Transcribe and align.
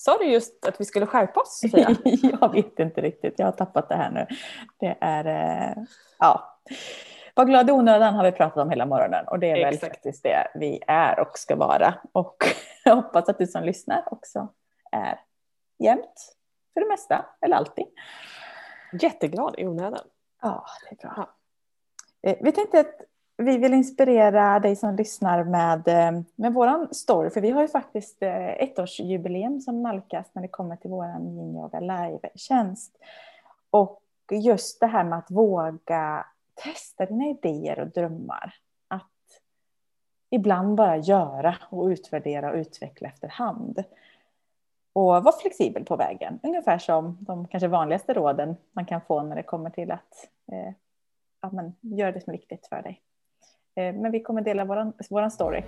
Sa 0.00 0.18
du 0.18 0.24
just 0.24 0.66
att 0.66 0.80
vi 0.80 0.84
skulle 0.84 1.06
skärpa 1.06 1.40
oss 1.40 1.60
Sofia? 1.60 1.96
jag 2.40 2.52
vet 2.52 2.78
inte 2.78 3.00
riktigt, 3.00 3.34
jag 3.38 3.46
har 3.46 3.52
tappat 3.52 3.88
det 3.88 3.94
här 3.94 4.10
nu. 4.10 4.26
Det 4.78 4.96
är, 5.00 5.24
eh, 5.24 5.84
ja. 6.18 6.60
Var 7.34 7.44
glad 7.44 7.68
i 7.68 7.72
onödan 7.72 8.14
har 8.14 8.24
vi 8.24 8.32
pratat 8.32 8.56
om 8.56 8.70
hela 8.70 8.86
morgonen 8.86 9.28
och 9.28 9.38
det 9.38 9.50
är 9.50 9.56
Exakt. 9.56 9.82
väl 9.82 9.90
faktiskt 9.90 10.22
det 10.22 10.48
vi 10.54 10.82
är 10.86 11.20
och 11.20 11.38
ska 11.38 11.56
vara. 11.56 11.94
Och 12.12 12.36
jag 12.84 12.96
hoppas 12.96 13.28
att 13.28 13.38
du 13.38 13.46
som 13.46 13.62
lyssnar 13.62 14.12
också 14.12 14.48
är 14.92 15.20
jämt 15.78 16.36
för 16.74 16.80
det 16.80 16.88
mesta, 16.88 17.26
eller 17.40 17.56
alltid. 17.56 17.86
Jätteglad 18.92 19.54
i 19.58 19.66
onödan. 19.66 20.04
Ja, 20.42 20.66
det 20.82 20.96
är 20.96 21.08
bra. 21.08 21.14
Ja. 21.16 22.30
Eh, 22.30 22.36
vi 22.40 22.52
tänkte 22.52 22.80
att 22.80 23.00
vi 23.44 23.58
vill 23.58 23.74
inspirera 23.74 24.60
dig 24.60 24.76
som 24.76 24.96
lyssnar 24.96 25.44
med, 25.44 25.88
eh, 25.88 26.22
med 26.34 26.54
vår 26.54 26.94
story, 26.94 27.30
för 27.30 27.40
vi 27.40 27.50
har 27.50 27.62
ju 27.62 27.68
faktiskt 27.68 28.22
eh, 28.22 28.48
ettårsjubileum 28.48 29.60
som 29.60 29.82
nalkas 29.82 30.26
när 30.32 30.42
det 30.42 30.48
kommer 30.48 30.76
till 30.76 30.90
vår 30.90 31.06
yin 31.06 31.56
yoga 31.56 31.80
live-tjänst. 31.80 32.98
Och 33.70 34.02
just 34.30 34.80
det 34.80 34.86
här 34.86 35.04
med 35.04 35.18
att 35.18 35.30
våga 35.30 36.26
testa 36.54 37.06
dina 37.06 37.24
idéer 37.24 37.80
och 37.80 37.88
drömmar. 37.88 38.54
Att 38.88 39.40
ibland 40.30 40.74
bara 40.74 40.96
göra 40.96 41.56
och 41.70 41.86
utvärdera 41.86 42.50
och 42.50 42.56
utveckla 42.56 43.08
efterhand. 43.08 43.84
Och 44.92 45.04
vara 45.04 45.32
flexibel 45.32 45.84
på 45.84 45.96
vägen, 45.96 46.40
ungefär 46.42 46.78
som 46.78 47.18
de 47.20 47.48
kanske 47.48 47.68
vanligaste 47.68 48.14
råden 48.14 48.56
man 48.72 48.86
kan 48.86 49.00
få 49.00 49.22
när 49.22 49.36
det 49.36 49.42
kommer 49.42 49.70
till 49.70 49.90
att 49.90 50.28
eh, 50.52 50.74
att 51.40 51.52
göra 51.80 52.12
det 52.12 52.20
som 52.20 52.32
är 52.32 52.36
viktigt 52.36 52.66
för 52.66 52.82
dig. 52.82 53.02
Eh, 53.74 53.94
men 53.94 54.12
vi 54.12 54.20
kommer 54.20 54.42
dela 54.42 54.64
våran, 54.64 54.92
våran 55.10 55.30
story. 55.30 55.62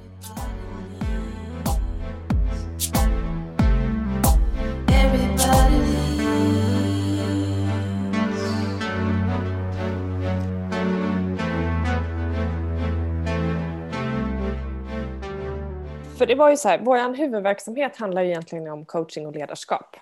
För 16.19 16.27
det 16.27 16.34
var 16.34 16.50
ju 16.50 16.56
så 16.56 16.69
här, 16.69 16.80
vår 16.83 17.17
huvudverksamhet 17.17 17.97
handlar 17.97 18.23
ju 18.23 18.28
egentligen 18.28 18.69
om 18.69 18.84
coaching 18.84 19.27
och 19.27 19.33
ledarskap. 19.33 19.97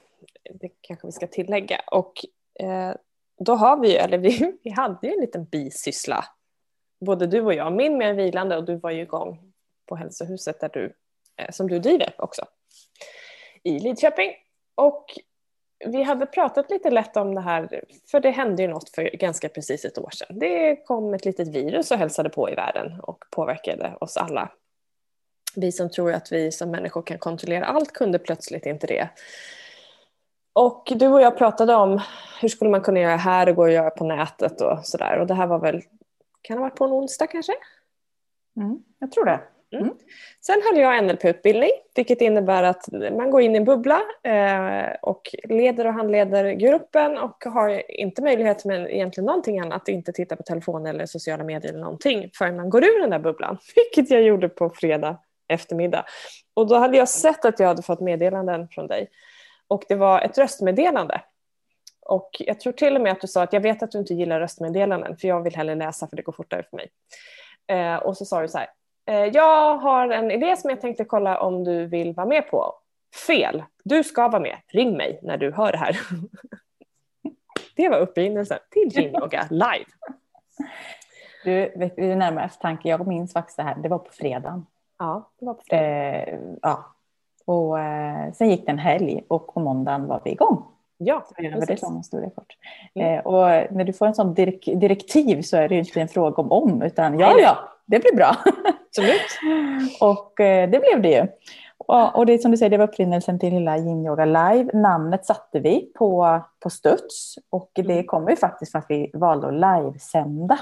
Det 0.60 0.68
kanske 0.80 1.06
vi 1.06 1.12
ska 1.12 1.26
tillägga. 1.26 1.80
Och 1.90 2.12
eh, 2.60 2.94
då 3.38 3.54
har 3.54 3.80
vi, 3.80 3.96
eller 3.96 4.18
vi, 4.18 4.58
vi 4.62 4.70
hade 4.70 5.06
ju 5.06 5.12
en 5.12 5.20
liten 5.20 5.44
bisyssla 5.44 6.24
både 7.00 7.26
du 7.26 7.40
och 7.40 7.54
jag, 7.54 7.72
min 7.72 7.98
mer 7.98 8.14
vilande 8.14 8.56
och 8.56 8.64
du 8.64 8.76
var 8.76 8.90
ju 8.90 9.02
igång 9.02 9.52
på 9.86 9.96
hälsohuset 9.96 10.60
där 10.60 10.70
du, 10.72 10.92
eh, 11.36 11.50
som 11.50 11.68
du 11.68 11.78
driver 11.78 12.14
också 12.18 12.44
i 13.62 13.78
Lidköping. 13.78 14.30
Och 14.74 15.04
vi 15.84 16.02
hade 16.02 16.26
pratat 16.26 16.70
lite 16.70 16.90
lätt 16.90 17.16
om 17.16 17.34
det 17.34 17.40
här, 17.40 17.84
för 18.10 18.20
det 18.20 18.30
hände 18.30 18.62
ju 18.62 18.68
något 18.68 18.90
för 18.90 19.02
ganska 19.02 19.48
precis 19.48 19.84
ett 19.84 19.98
år 19.98 20.10
sedan. 20.10 20.38
Det 20.38 20.76
kom 20.76 21.14
ett 21.14 21.24
litet 21.24 21.48
virus 21.48 21.90
och 21.90 21.98
hälsade 21.98 22.28
på 22.28 22.50
i 22.50 22.54
världen 22.54 23.00
och 23.02 23.24
påverkade 23.30 23.96
oss 24.00 24.16
alla. 24.16 24.52
Vi 25.56 25.72
som 25.72 25.90
tror 25.90 26.12
att 26.12 26.32
vi 26.32 26.52
som 26.52 26.70
människor 26.70 27.02
kan 27.02 27.18
kontrollera 27.18 27.64
allt 27.64 27.92
kunde 27.92 28.18
plötsligt 28.18 28.66
inte 28.66 28.86
det. 28.86 29.08
Och 30.52 30.92
du 30.96 31.08
och 31.08 31.20
jag 31.20 31.38
pratade 31.38 31.74
om 31.74 32.00
hur 32.40 32.48
skulle 32.48 32.70
man 32.70 32.80
kunna 32.80 33.00
göra 33.00 33.16
här 33.16 33.48
och 33.48 33.56
gå 33.56 33.62
och 33.62 33.70
göra 33.70 33.90
på 33.90 34.04
nätet 34.04 34.60
och 34.60 34.86
sådär. 34.86 35.18
Och 35.18 35.26
det 35.26 35.34
här 35.34 35.46
var 35.46 35.58
väl 35.58 35.82
kan 36.42 36.58
ha 36.58 36.64
varit 36.64 36.76
på 36.76 36.84
en 36.84 36.92
onsdag 36.92 37.26
kanske? 37.26 37.52
Mm, 38.56 38.82
jag 38.98 39.12
tror 39.12 39.24
det. 39.24 39.40
Mm. 39.72 39.84
mm. 39.84 39.96
Sen 40.40 40.62
höll 40.64 40.80
jag 40.80 41.04
NLP-utbildning, 41.04 41.70
vilket 41.94 42.20
innebär 42.20 42.62
att 42.62 42.88
man 42.92 43.30
går 43.30 43.40
in 43.40 43.54
i 43.54 43.58
en 43.58 43.64
bubbla 43.64 44.02
eh, 44.22 44.92
och 45.02 45.34
leder 45.44 45.86
och 45.86 45.92
handleder 45.92 46.52
gruppen 46.52 47.18
och 47.18 47.44
har 47.44 47.90
inte 47.90 48.22
möjlighet 48.22 48.64
med 48.64 48.90
egentligen 48.90 49.26
någonting 49.26 49.60
annat, 49.60 49.88
inte 49.88 50.12
titta 50.12 50.36
på 50.36 50.42
telefon 50.42 50.86
eller 50.86 51.06
sociala 51.06 51.44
medier 51.44 51.70
eller 51.70 51.80
någonting 51.80 52.30
förrän 52.34 52.56
man 52.56 52.70
går 52.70 52.84
ur 52.84 53.00
den 53.00 53.10
där 53.10 53.18
bubblan, 53.18 53.58
vilket 53.74 54.10
jag 54.10 54.22
gjorde 54.22 54.48
på 54.48 54.70
fredag 54.70 55.16
eftermiddag. 55.48 56.04
Och 56.54 56.68
då 56.68 56.74
hade 56.74 56.96
jag 56.96 57.08
sett 57.08 57.44
att 57.44 57.60
jag 57.60 57.66
hade 57.66 57.82
fått 57.82 58.00
meddelanden 58.00 58.68
från 58.68 58.86
dig 58.86 59.08
och 59.68 59.84
det 59.88 59.94
var 59.94 60.20
ett 60.20 60.38
röstmeddelande 60.38 61.20
och 62.02 62.30
jag 62.38 62.60
tror 62.60 62.72
till 62.72 62.96
och 62.96 63.02
med 63.02 63.12
att 63.12 63.20
du 63.20 63.26
sa 63.26 63.42
att 63.42 63.52
jag 63.52 63.60
vet 63.60 63.82
att 63.82 63.90
du 63.90 63.98
inte 63.98 64.14
gillar 64.14 64.40
röstmeddelanden 64.40 65.16
för 65.16 65.28
jag 65.28 65.42
vill 65.42 65.56
hellre 65.56 65.74
läsa 65.74 66.08
för 66.08 66.16
det 66.16 66.22
går 66.22 66.32
fortare 66.32 66.62
för 66.70 66.76
mig. 66.76 66.90
Eh, 67.66 67.96
och 67.96 68.16
så 68.16 68.24
sa 68.24 68.40
du 68.40 68.48
så 68.48 68.58
här, 68.58 68.68
eh, 69.06 69.24
jag 69.24 69.76
har 69.76 70.08
en 70.08 70.30
idé 70.30 70.56
som 70.56 70.70
jag 70.70 70.80
tänkte 70.80 71.04
kolla 71.04 71.40
om 71.40 71.64
du 71.64 71.86
vill 71.86 72.12
vara 72.12 72.26
med 72.26 72.50
på. 72.50 72.74
Fel, 73.26 73.64
du 73.84 74.04
ska 74.04 74.28
vara 74.28 74.42
med, 74.42 74.56
ring 74.66 74.96
mig 74.96 75.20
när 75.22 75.36
du 75.36 75.52
hör 75.52 75.72
det 75.72 75.78
här. 75.78 76.00
det 77.76 77.88
var 77.88 77.98
upprinnelsen 77.98 78.58
till 78.70 78.90
Gin 78.90 79.14
Yoga 79.14 79.46
live. 79.50 79.84
Du, 81.44 81.72
vet 81.76 81.96
du 81.96 82.14
närmare 82.14 82.44
eftertanke, 82.44 82.88
jag 82.88 83.06
minns 83.06 83.32
faktiskt 83.32 83.56
det 83.56 83.62
här, 83.62 83.74
det 83.74 83.88
var 83.88 83.98
på 83.98 84.12
fredagen. 84.12 84.66
Ja, 84.98 85.30
det 85.38 85.46
var 85.46 85.54
på 85.54 85.62
fredagen. 85.68 86.50
Eh, 86.50 86.58
ja. 86.62 86.94
Och 87.44 87.80
eh, 87.80 88.32
sen 88.32 88.50
gick 88.50 88.66
det 88.66 88.72
en 88.72 88.78
helg 88.78 89.24
och 89.28 89.54
på 89.54 89.60
måndagen 89.60 90.06
var 90.06 90.20
vi 90.24 90.30
igång. 90.30 90.64
Ja, 91.02 91.26
det 91.36 91.82
långa 91.82 92.02
stora 92.02 92.30
kort. 92.30 92.56
Mm. 92.94 93.14
Eh, 93.14 93.26
och 93.26 93.72
när 93.72 93.84
du 93.84 93.92
får 93.92 94.06
en 94.06 94.14
sån 94.14 94.34
direk 94.34 94.64
direktiv 94.64 95.42
så 95.42 95.56
är 95.56 95.68
det 95.68 95.74
ju 95.74 95.80
inte 95.80 96.00
en 96.00 96.08
fråga 96.08 96.42
om 96.42 96.52
om, 96.52 96.82
utan 96.82 97.18
ja, 97.18 97.38
ja, 97.38 97.58
det 97.86 97.98
blir 97.98 98.16
bra. 98.16 98.36
Absolut. 98.88 99.20
och 100.00 100.40
eh, 100.40 100.70
det 100.70 100.78
blev 100.78 101.02
det 101.02 101.10
ju. 101.10 101.26
Och, 101.78 102.16
och, 102.16 102.26
det 102.26 102.38
som 102.38 102.50
du 102.50 102.56
säger, 102.56 102.70
det 102.70 102.78
var 102.78 102.88
upprinnelsen 102.88 103.38
till 103.38 103.52
hela 103.52 103.78
Yin 103.78 104.06
Yoga 104.06 104.24
Live. 104.24 104.70
Namnet 104.74 105.26
satte 105.26 105.60
vi 105.60 105.92
på, 105.94 106.40
på 106.60 106.70
studs 106.70 107.38
och 107.50 107.70
det 107.74 107.92
mm. 107.92 108.06
kommer 108.06 108.30
ju 108.30 108.36
faktiskt 108.36 108.72
för 108.72 108.78
att 108.78 108.86
vi 108.88 109.10
valde 109.14 109.46
att 109.46 109.54
livesända 109.54 110.58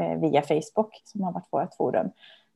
eh, 0.00 0.20
via 0.20 0.42
Facebook 0.42 1.02
som 1.04 1.22
har 1.22 1.32
varit 1.32 1.48
vårt 1.50 1.74
forum. 1.74 2.10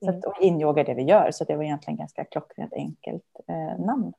Så 0.05 0.11
att, 0.11 0.15
mm. 0.15 0.31
och 0.31 0.43
Yin 0.43 0.61
Yoga 0.61 0.83
är 0.83 0.87
det 0.87 0.95
vi 0.95 1.03
gör, 1.03 1.31
så 1.31 1.45
det 1.45 1.57
var 1.57 1.65
egentligen 1.65 1.97
ganska 1.99 2.25
klockrent 2.25 2.73
enkelt 2.73 3.41
eh, 3.49 3.85
namn. 3.85 4.13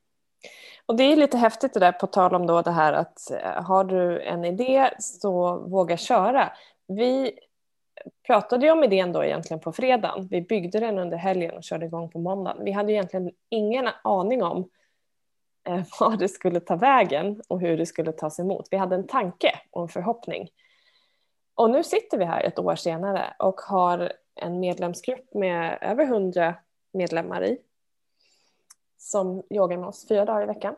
Och 0.88 0.96
det 0.96 1.04
är 1.04 1.16
lite 1.16 1.38
häftigt 1.38 1.74
det 1.74 1.80
där 1.80 1.92
på 1.92 2.08
tal 2.08 2.36
om 2.36 2.48
då 2.48 2.62
det 2.62 2.72
här 2.72 2.94
att 2.94 3.32
eh, 3.32 3.64
har 3.64 3.84
du 3.84 4.22
en 4.22 4.46
idé 4.46 4.90
så 5.00 5.58
våga 5.58 5.98
köra. 5.98 6.52
Vi 6.88 7.40
pratade 8.28 8.66
ju 8.66 8.72
om 8.72 8.84
idén 8.84 9.14
då 9.14 9.24
egentligen 9.24 9.60
på 9.60 9.72
fredagen. 9.72 10.28
Vi 10.28 10.42
byggde 10.42 10.80
den 10.80 11.00
under 11.00 11.18
helgen 11.18 11.58
och 11.58 11.64
körde 11.64 11.86
igång 11.86 12.10
på 12.10 12.20
måndagen. 12.20 12.64
Vi 12.64 12.72
hade 12.72 12.92
egentligen 12.92 13.32
ingen 13.50 13.90
aning 14.04 14.44
om 14.44 14.70
eh, 15.70 15.84
var 16.00 16.18
det 16.18 16.28
skulle 16.28 16.60
ta 16.60 16.76
vägen 16.76 17.42
och 17.48 17.62
hur 17.62 17.78
det 17.78 17.86
skulle 17.86 18.12
tas 18.12 18.40
emot. 18.40 18.68
Vi 18.72 18.78
hade 18.78 18.96
en 18.96 19.08
tanke 19.08 19.52
och 19.72 19.82
en 19.82 19.88
förhoppning. 19.88 20.50
Och 21.56 21.70
nu 21.70 21.84
sitter 21.84 22.18
vi 22.18 22.26
här 22.26 22.44
ett 22.44 22.60
år 22.60 22.76
senare 22.76 23.34
och 23.40 23.62
har 23.62 24.14
en 24.36 24.60
medlemsgrupp 24.60 25.34
med 25.34 25.78
över 25.82 26.06
hundra 26.06 26.56
medlemmar 26.94 27.44
i 27.44 27.58
som 28.98 29.44
yogar 29.50 29.78
med 29.78 29.90
oss 29.90 30.08
fyra 30.08 30.26
dagar 30.26 30.44
i 30.44 30.46
veckan 30.46 30.76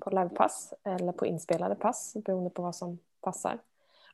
på 0.00 0.10
livepass 0.10 0.74
eller 0.84 1.12
på 1.12 1.26
inspelade 1.26 1.74
pass 1.74 2.16
beroende 2.24 2.50
på 2.50 2.62
vad 2.62 2.76
som 2.76 2.98
passar. 3.20 3.58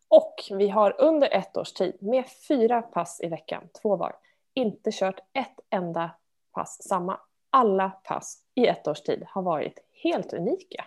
Och 0.09 0.35
vi 0.51 0.69
har 0.69 1.01
under 1.01 1.35
ett 1.35 1.57
års 1.57 1.73
tid 1.73 1.97
med 2.01 2.25
fyra 2.49 2.83
pass 2.83 3.21
i 3.23 3.29
veckan, 3.29 3.69
två 3.83 3.97
var, 3.97 4.17
inte 4.55 4.91
kört 4.93 5.21
ett 5.33 5.61
enda 5.71 6.11
pass 6.53 6.83
samma. 6.83 7.21
Alla 7.51 7.91
pass 8.05 8.43
i 8.55 8.67
ett 8.67 8.89
års 8.89 9.01
tid 9.01 9.25
har 9.29 9.43
varit 9.43 9.79
helt 10.03 10.33
unika. 10.33 10.85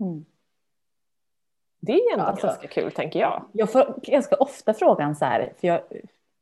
Mm. 0.00 0.24
Det 1.80 1.92
är 1.92 2.12
ändå 2.12 2.24
alltså, 2.24 2.46
ganska 2.46 2.68
kul 2.68 2.92
tänker 2.92 3.20
jag. 3.20 3.44
Jag 3.52 3.72
får 3.72 3.94
ganska 4.02 4.36
ofta 4.36 4.74
frågan 4.74 5.16
så 5.16 5.24
här, 5.24 5.52
för 5.60 5.68
jag 5.68 5.80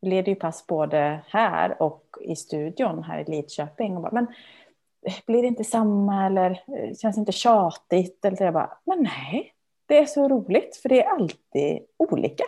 leder 0.01 0.29
ju 0.29 0.35
pass 0.35 0.67
både 0.67 1.21
här 1.27 1.83
och 1.83 2.17
i 2.21 2.37
studion 2.37 3.03
här 3.03 3.19
i 3.19 3.25
Lidköping. 3.25 3.97
Och 3.97 4.03
bara, 4.03 4.13
men 4.13 4.27
blir 5.27 5.43
det 5.43 5.49
inte 5.49 5.65
samma 5.65 6.27
eller 6.27 6.51
eh, 6.51 6.95
känns 6.95 7.19
inte 7.19 7.33
tjatigt? 7.33 8.25
Eller 8.25 8.37
så 8.37 8.45
jag 8.45 8.55
bara, 8.55 8.79
men 8.85 9.03
nej, 9.03 9.53
det 9.87 9.99
är 9.99 10.07
så 10.07 10.29
roligt 10.29 10.77
för 10.77 10.89
det 10.89 11.05
är 11.05 11.11
alltid 11.11 11.79
olika. 11.97 12.45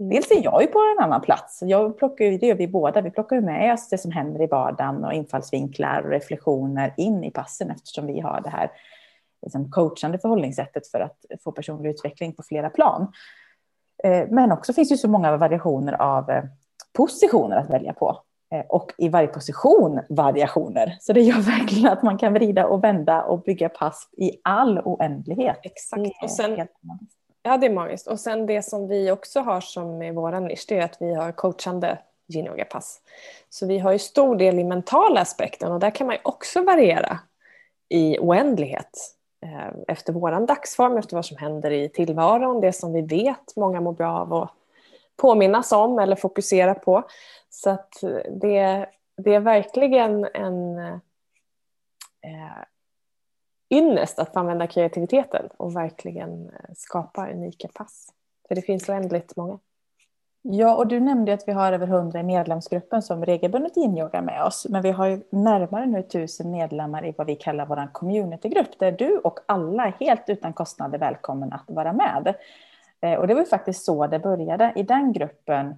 Mm. 0.00 0.10
Dels 0.10 0.30
är 0.30 0.44
jag 0.44 0.62
ju 0.62 0.68
på 0.68 0.78
en 0.78 1.04
annan 1.04 1.20
plats. 1.20 1.62
Jag 1.62 1.98
plockar 1.98 2.24
det 2.24 2.46
gör 2.46 2.54
vi 2.54 2.68
båda. 2.68 3.00
Vi 3.00 3.10
plockar 3.10 3.40
med 3.40 3.74
oss 3.74 3.88
det 3.88 3.98
som 3.98 4.10
händer 4.10 4.42
i 4.42 4.46
vardagen 4.46 5.04
och 5.04 5.12
infallsvinklar 5.12 6.02
och 6.02 6.10
reflektioner 6.10 6.94
in 6.96 7.24
i 7.24 7.30
passen 7.30 7.70
eftersom 7.70 8.06
vi 8.06 8.20
har 8.20 8.40
det 8.40 8.50
här 8.50 8.70
liksom 9.42 9.70
coachande 9.70 10.18
förhållningssättet 10.18 10.86
för 10.86 11.00
att 11.00 11.24
få 11.44 11.52
personlig 11.52 11.90
utveckling 11.90 12.34
på 12.34 12.42
flera 12.42 12.70
plan. 12.70 13.12
Eh, 14.04 14.26
men 14.30 14.52
också 14.52 14.72
finns 14.72 14.88
det 14.88 14.92
ju 14.92 14.98
så 14.98 15.08
många 15.08 15.36
variationer 15.36 15.92
av 15.92 16.30
eh, 16.30 16.44
positioner 16.92 17.56
att 17.56 17.70
välja 17.70 17.92
på. 17.92 18.22
Eh, 18.52 18.64
och 18.68 18.92
i 18.98 19.08
varje 19.08 19.28
position 19.28 20.00
variationer. 20.08 20.96
Så 21.00 21.12
det 21.12 21.20
gör 21.20 21.40
verkligen 21.58 21.92
att 21.92 22.02
man 22.02 22.18
kan 22.18 22.32
vrida 22.32 22.66
och 22.66 22.84
vända 22.84 23.22
och 23.22 23.42
bygga 23.42 23.68
pass 23.68 24.08
i 24.16 24.32
all 24.44 24.78
oändlighet. 24.78 25.58
Exakt. 25.62 26.22
Och 26.22 26.30
sen, 26.30 26.68
ja, 27.42 27.56
det 27.56 27.66
är 27.66 27.70
magiskt. 27.70 28.06
Och 28.06 28.20
sen 28.20 28.46
det 28.46 28.62
som 28.62 28.88
vi 28.88 29.10
också 29.10 29.40
har 29.40 29.60
som 29.60 30.02
är 30.02 30.12
vår 30.12 30.40
nisch, 30.40 30.64
det 30.68 30.78
är 30.78 30.84
att 30.84 30.96
vi 31.00 31.14
har 31.14 31.32
coachande 31.32 31.98
yin 32.34 32.64
pass 32.70 33.00
Så 33.50 33.66
vi 33.66 33.78
har 33.78 33.92
ju 33.92 33.98
stor 33.98 34.36
del 34.36 34.58
i 34.58 34.64
mentala 34.64 35.20
aspekten 35.20 35.72
och 35.72 35.80
där 35.80 35.90
kan 35.90 36.06
man 36.06 36.16
ju 36.16 36.20
också 36.24 36.62
variera 36.62 37.18
i 37.88 38.18
oändlighet. 38.18 39.16
eh, 39.46 39.74
efter 39.88 40.12
våran 40.12 40.46
dagsform, 40.46 40.98
efter 40.98 41.16
vad 41.16 41.26
som 41.26 41.36
händer 41.36 41.70
i 41.70 41.88
tillvaron, 41.88 42.60
det 42.60 42.72
som 42.72 42.92
vi 42.92 43.02
vet 43.02 43.56
många 43.56 43.80
mår 43.80 43.92
bra 43.92 44.20
av 44.20 44.34
att 44.34 44.50
påminnas 45.20 45.72
om 45.72 45.98
eller 45.98 46.16
fokusera 46.16 46.74
på. 46.74 47.04
Så 47.48 47.70
att 47.70 48.02
eh, 48.02 48.10
det, 48.30 48.86
det 49.16 49.34
är 49.34 49.40
verkligen 49.40 50.28
en 50.34 50.78
eh, 50.78 52.64
ynnest 53.70 54.18
att 54.18 54.32
få 54.32 54.38
använda 54.38 54.66
kreativiteten 54.66 55.48
och 55.56 55.76
verkligen 55.76 56.46
eh, 56.48 56.74
skapa 56.76 57.30
unika 57.30 57.68
pass. 57.74 58.08
För 58.48 58.54
det 58.54 58.62
finns 58.62 58.88
oändligt 58.88 59.36
många. 59.36 59.58
Ja, 60.42 60.76
och 60.76 60.86
du 60.86 61.00
nämnde 61.00 61.34
att 61.34 61.48
vi 61.48 61.52
har 61.52 61.72
över 61.72 61.86
100 61.86 62.20
i 62.20 62.22
medlemsgruppen 62.22 63.02
som 63.02 63.24
regelbundet 63.24 63.76
inyogar 63.76 64.22
med 64.22 64.44
oss. 64.44 64.66
Men 64.70 64.82
vi 64.82 64.90
har 64.90 65.06
ju 65.06 65.20
närmare 65.30 65.86
nu 65.86 66.02
tusen 66.02 66.50
medlemmar 66.50 67.06
i 67.06 67.14
vad 67.18 67.26
vi 67.26 67.36
kallar 67.36 67.66
vår 67.66 67.92
communitygrupp 67.92 68.78
där 68.78 68.92
du 68.92 69.18
och 69.18 69.38
alla 69.46 69.92
helt 70.00 70.28
utan 70.28 70.52
kostnader 70.52 70.98
välkommen 70.98 71.52
att 71.52 71.64
vara 71.66 71.92
med. 71.92 72.34
Eh, 73.02 73.14
och 73.14 73.26
det 73.26 73.34
var 73.34 73.44
faktiskt 73.44 73.84
så 73.84 74.06
det 74.06 74.18
började. 74.18 74.72
I 74.76 74.82
den 74.82 75.12
gruppen 75.12 75.74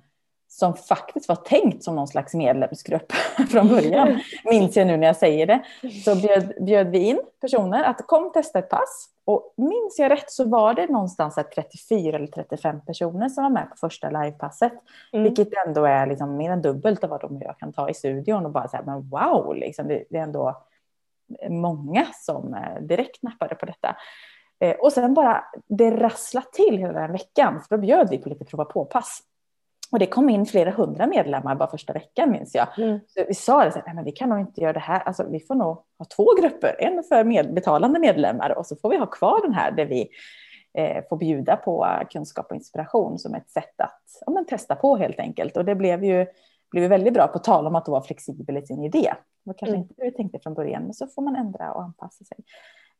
som 0.48 0.74
faktiskt 0.74 1.28
var 1.28 1.36
tänkt 1.36 1.84
som 1.84 1.96
någon 1.96 2.08
slags 2.08 2.34
medlemsgrupp 2.34 3.12
från 3.50 3.68
början, 3.68 4.20
minns 4.44 4.76
jag 4.76 4.86
nu 4.86 4.96
när 4.96 5.06
jag 5.06 5.16
säger 5.16 5.46
det, 5.46 5.62
så 6.04 6.14
bjöd, 6.22 6.64
bjöd 6.64 6.90
vi 6.90 6.98
in 6.98 7.20
personer 7.40 7.84
att 7.84 8.06
kom 8.06 8.32
testa 8.32 8.58
ett 8.58 8.68
pass. 8.68 9.08
Och 9.24 9.54
minns 9.56 9.98
jag 9.98 10.10
rätt 10.10 10.30
så 10.30 10.44
var 10.44 10.74
det 10.74 10.86
någonstans 10.86 11.38
34 11.54 12.16
eller 12.16 12.26
35 12.26 12.80
personer 12.80 13.28
som 13.28 13.42
var 13.44 13.50
med 13.50 13.70
på 13.70 13.76
första 13.76 14.10
livepasset. 14.10 14.72
Mm. 15.12 15.22
Vilket 15.24 15.48
ändå 15.66 15.84
är 15.84 16.06
liksom 16.06 16.36
mer 16.36 16.50
än 16.50 16.62
dubbelt 16.62 17.04
av 17.04 17.10
vad 17.10 17.20
de 17.20 17.42
jag 17.42 17.58
kan 17.58 17.72
ta 17.72 17.88
i 17.88 17.94
studion 17.94 18.46
och 18.46 18.52
bara 18.52 18.68
säga 18.68 18.82
men 18.86 19.10
wow, 19.10 19.56
liksom, 19.56 19.88
det, 19.88 20.04
det 20.10 20.18
är 20.18 20.22
ändå 20.22 20.62
många 21.48 22.06
som 22.12 22.54
eh, 22.54 22.82
direkt 22.82 23.22
nappade 23.22 23.54
på 23.54 23.66
detta. 23.66 23.96
Eh, 24.62 24.76
och 24.76 24.92
sen 24.92 25.14
bara 25.14 25.44
det 25.68 25.90
rassla 25.90 26.42
till 26.52 26.78
hela 26.78 26.92
den 26.92 27.12
veckan, 27.12 27.60
för 27.60 27.76
då 27.76 27.82
bjöd 27.82 28.10
vi 28.10 28.18
på 28.18 28.28
lite 28.28 28.44
prova 28.44 28.64
på-pass. 28.64 29.20
Och 29.92 29.98
det 29.98 30.06
kom 30.06 30.30
in 30.30 30.46
flera 30.46 30.70
hundra 30.70 31.06
medlemmar 31.06 31.54
bara 31.54 31.70
första 31.70 31.92
veckan 31.92 32.30
minns 32.30 32.54
jag. 32.54 32.78
Mm. 32.78 33.00
Så 33.06 33.24
vi 33.28 33.34
sa 33.34 33.64
det, 33.64 33.72
så 33.72 33.80
här, 33.86 33.94
men 33.94 34.04
vi 34.04 34.12
kan 34.12 34.28
nog 34.28 34.40
inte 34.40 34.60
göra 34.60 34.72
det 34.72 34.80
här, 34.80 35.00
alltså, 35.00 35.26
vi 35.30 35.40
får 35.40 35.54
nog 35.54 35.76
ha 35.98 36.06
två 36.16 36.34
grupper, 36.40 36.76
en 36.78 37.02
för 37.02 37.24
med, 37.24 37.54
betalande 37.54 38.00
medlemmar 38.00 38.58
och 38.58 38.66
så 38.66 38.76
får 38.76 38.90
vi 38.90 38.96
ha 38.96 39.06
kvar 39.06 39.42
den 39.42 39.54
här 39.54 39.72
där 39.72 39.86
vi 39.86 40.08
eh, 40.78 41.04
får 41.08 41.16
bjuda 41.16 41.56
på 41.56 41.86
kunskap 42.10 42.46
och 42.50 42.56
inspiration 42.56 43.18
som 43.18 43.34
ett 43.34 43.50
sätt 43.50 43.80
att 43.80 44.02
ja, 44.26 44.32
men, 44.32 44.46
testa 44.46 44.74
på 44.74 44.96
helt 44.96 45.18
enkelt. 45.18 45.56
Och 45.56 45.64
det 45.64 45.74
blev 45.74 46.04
ju 46.04 46.26
blev 46.70 46.90
väldigt 46.90 47.14
bra 47.14 47.28
på 47.28 47.38
tal 47.38 47.66
om 47.66 47.74
att 47.74 47.88
vara 47.88 48.02
flexibel 48.02 48.56
i 48.56 48.66
sin 48.66 48.84
idé. 48.84 49.14
Det 49.44 49.50
var 49.50 49.54
kanske 49.54 49.76
mm. 49.76 49.80
inte 49.80 49.94
det 49.96 50.04
vi 50.04 50.12
tänkte 50.12 50.38
från 50.38 50.54
början, 50.54 50.82
men 50.82 50.94
så 50.94 51.06
får 51.06 51.22
man 51.22 51.36
ändra 51.36 51.72
och 51.72 51.82
anpassa 51.82 52.24
sig. 52.24 52.38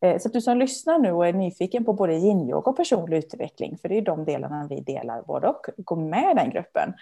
Eh, 0.03 0.19
så 0.19 0.29
att 0.29 0.33
du 0.33 0.41
som 0.41 0.59
lyssnar 0.59 0.99
nu 0.99 1.13
och 1.13 1.27
är 1.27 1.33
nyfiken 1.33 1.85
på 1.85 1.93
både 1.93 2.15
yin 2.15 2.53
och 2.53 2.77
personlig 2.77 3.17
utveckling, 3.17 3.79
för 3.79 3.89
det 3.89 3.99
är 3.99 4.03
de 4.03 4.25
delarna 4.25 4.67
vi 4.71 4.81
delar 4.81 5.23
både 5.23 5.49
och, 5.49 5.67
gå 5.77 5.97
med 5.97 6.33
i 6.33 6.35
den 6.35 6.51
gruppen. 6.51 6.95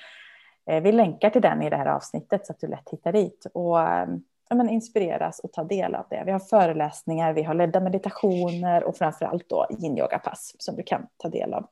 Eh, 0.70 0.82
vi 0.82 0.92
länkar 0.92 1.30
till 1.30 1.42
den 1.42 1.62
i 1.62 1.70
det 1.70 1.76
här 1.76 1.86
avsnittet 1.86 2.46
så 2.46 2.52
att 2.52 2.60
du 2.60 2.66
lätt 2.66 2.88
hittar 2.90 3.12
dit 3.12 3.46
och 3.54 3.80
ehm, 3.80 4.22
ja, 4.48 4.56
men 4.56 4.68
inspireras 4.68 5.38
och 5.38 5.52
ta 5.52 5.64
del 5.64 5.94
av 5.94 6.06
det. 6.10 6.22
Vi 6.26 6.32
har 6.32 6.38
föreläsningar, 6.38 7.32
vi 7.32 7.42
har 7.42 7.54
ledda 7.54 7.80
meditationer 7.80 8.84
och 8.84 8.96
framför 8.96 9.26
allt 9.26 9.48
då 9.48 9.66
yin 9.82 10.06
pass 10.24 10.54
som 10.58 10.76
du 10.76 10.82
kan 10.82 11.06
ta 11.16 11.28
del 11.28 11.54
av. 11.54 11.66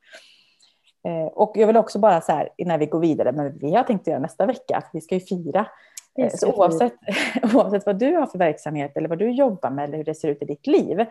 Eh, 1.05 1.27
och 1.27 1.53
jag 1.55 1.67
vill 1.67 1.77
också 1.77 1.99
bara 1.99 2.21
så 2.21 2.33
här 2.33 2.49
innan 2.57 2.79
vi 2.79 2.87
går 2.87 3.01
vidare, 3.01 3.33
men 3.33 3.59
vi 3.59 3.75
har 3.75 3.85
tänkt 3.85 4.07
göra 4.07 4.19
nästa 4.19 4.47
vecka, 4.47 4.77
att 4.77 4.91
vi 4.93 5.01
ska 5.01 5.15
ju 5.15 5.21
fira 5.21 5.67
Eh, 6.19 6.31
så 6.35 6.53
oavsett, 6.53 6.95
oavsett 7.55 7.87
vad 7.87 7.99
du 7.99 8.17
har 8.17 8.27
för 8.27 8.39
verksamhet 8.39 8.97
eller 8.97 9.09
vad 9.09 9.19
du 9.19 9.31
jobbar 9.31 9.71
med 9.71 9.85
eller 9.85 9.97
hur 9.97 10.05
det 10.05 10.15
ser 10.15 10.29
ut 10.29 10.43
i 10.43 10.45
ditt 10.45 10.67
liv, 10.67 11.07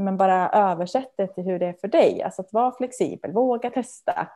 men 0.00 0.16
bara 0.16 0.50
översätt 0.50 1.12
det 1.16 1.26
till 1.26 1.44
hur 1.44 1.58
det 1.58 1.66
är 1.66 1.72
för 1.72 1.88
dig. 1.88 2.22
Alltså 2.22 2.42
att 2.42 2.52
vara 2.52 2.72
flexibel, 2.72 3.32
våga 3.32 3.70
testa. 3.70 4.28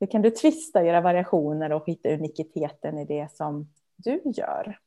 Hur 0.00 0.06
kan 0.06 0.22
du 0.22 0.30
twista, 0.30 0.84
göra 0.84 1.00
variationer 1.00 1.72
och 1.72 1.86
hitta 1.86 2.08
unikiteten 2.08 2.98
i 2.98 3.04
det 3.04 3.32
som 3.32 3.68
du 3.96 4.20
gör? 4.24 4.78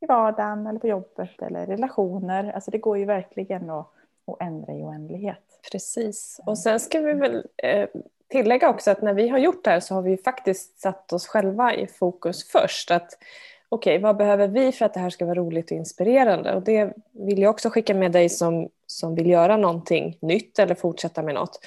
I 0.00 0.06
vardagen 0.06 0.66
eller 0.66 0.80
på 0.80 0.86
jobbet 0.86 1.42
eller 1.42 1.66
relationer. 1.66 2.52
Alltså 2.52 2.70
det 2.70 2.78
går 2.78 2.98
ju 2.98 3.04
verkligen 3.04 3.70
att, 3.70 3.92
att 4.26 4.40
ändra 4.40 4.72
i 4.72 4.82
oändlighet. 4.82 5.60
Precis. 5.72 6.40
Och 6.46 6.58
sen 6.58 6.80
ska 6.80 7.00
vi 7.00 7.12
väl 7.12 7.46
eh, 7.56 7.88
tillägga 8.28 8.70
också 8.70 8.90
att 8.90 9.02
när 9.02 9.14
vi 9.14 9.28
har 9.28 9.38
gjort 9.38 9.64
det 9.64 9.70
här 9.70 9.80
så 9.80 9.94
har 9.94 10.02
vi 10.02 10.16
faktiskt 10.16 10.80
satt 10.80 11.12
oss 11.12 11.26
själva 11.26 11.74
i 11.74 11.86
fokus 11.86 12.48
först. 12.48 12.90
Att 12.90 13.18
okej, 13.68 13.94
okay, 13.94 14.02
vad 14.02 14.16
behöver 14.16 14.48
vi 14.48 14.72
för 14.72 14.84
att 14.84 14.94
det 14.94 15.00
här 15.00 15.10
ska 15.10 15.24
vara 15.24 15.38
roligt 15.38 15.70
och 15.70 15.76
inspirerande? 15.76 16.54
Och 16.54 16.62
det 16.62 16.94
vill 17.12 17.42
jag 17.42 17.50
också 17.50 17.70
skicka 17.70 17.94
med 17.94 18.12
dig 18.12 18.28
som, 18.28 18.68
som 18.86 19.14
vill 19.14 19.30
göra 19.30 19.56
någonting 19.56 20.18
nytt 20.20 20.58
eller 20.58 20.74
fortsätta 20.74 21.22
med 21.22 21.34
något. 21.34 21.60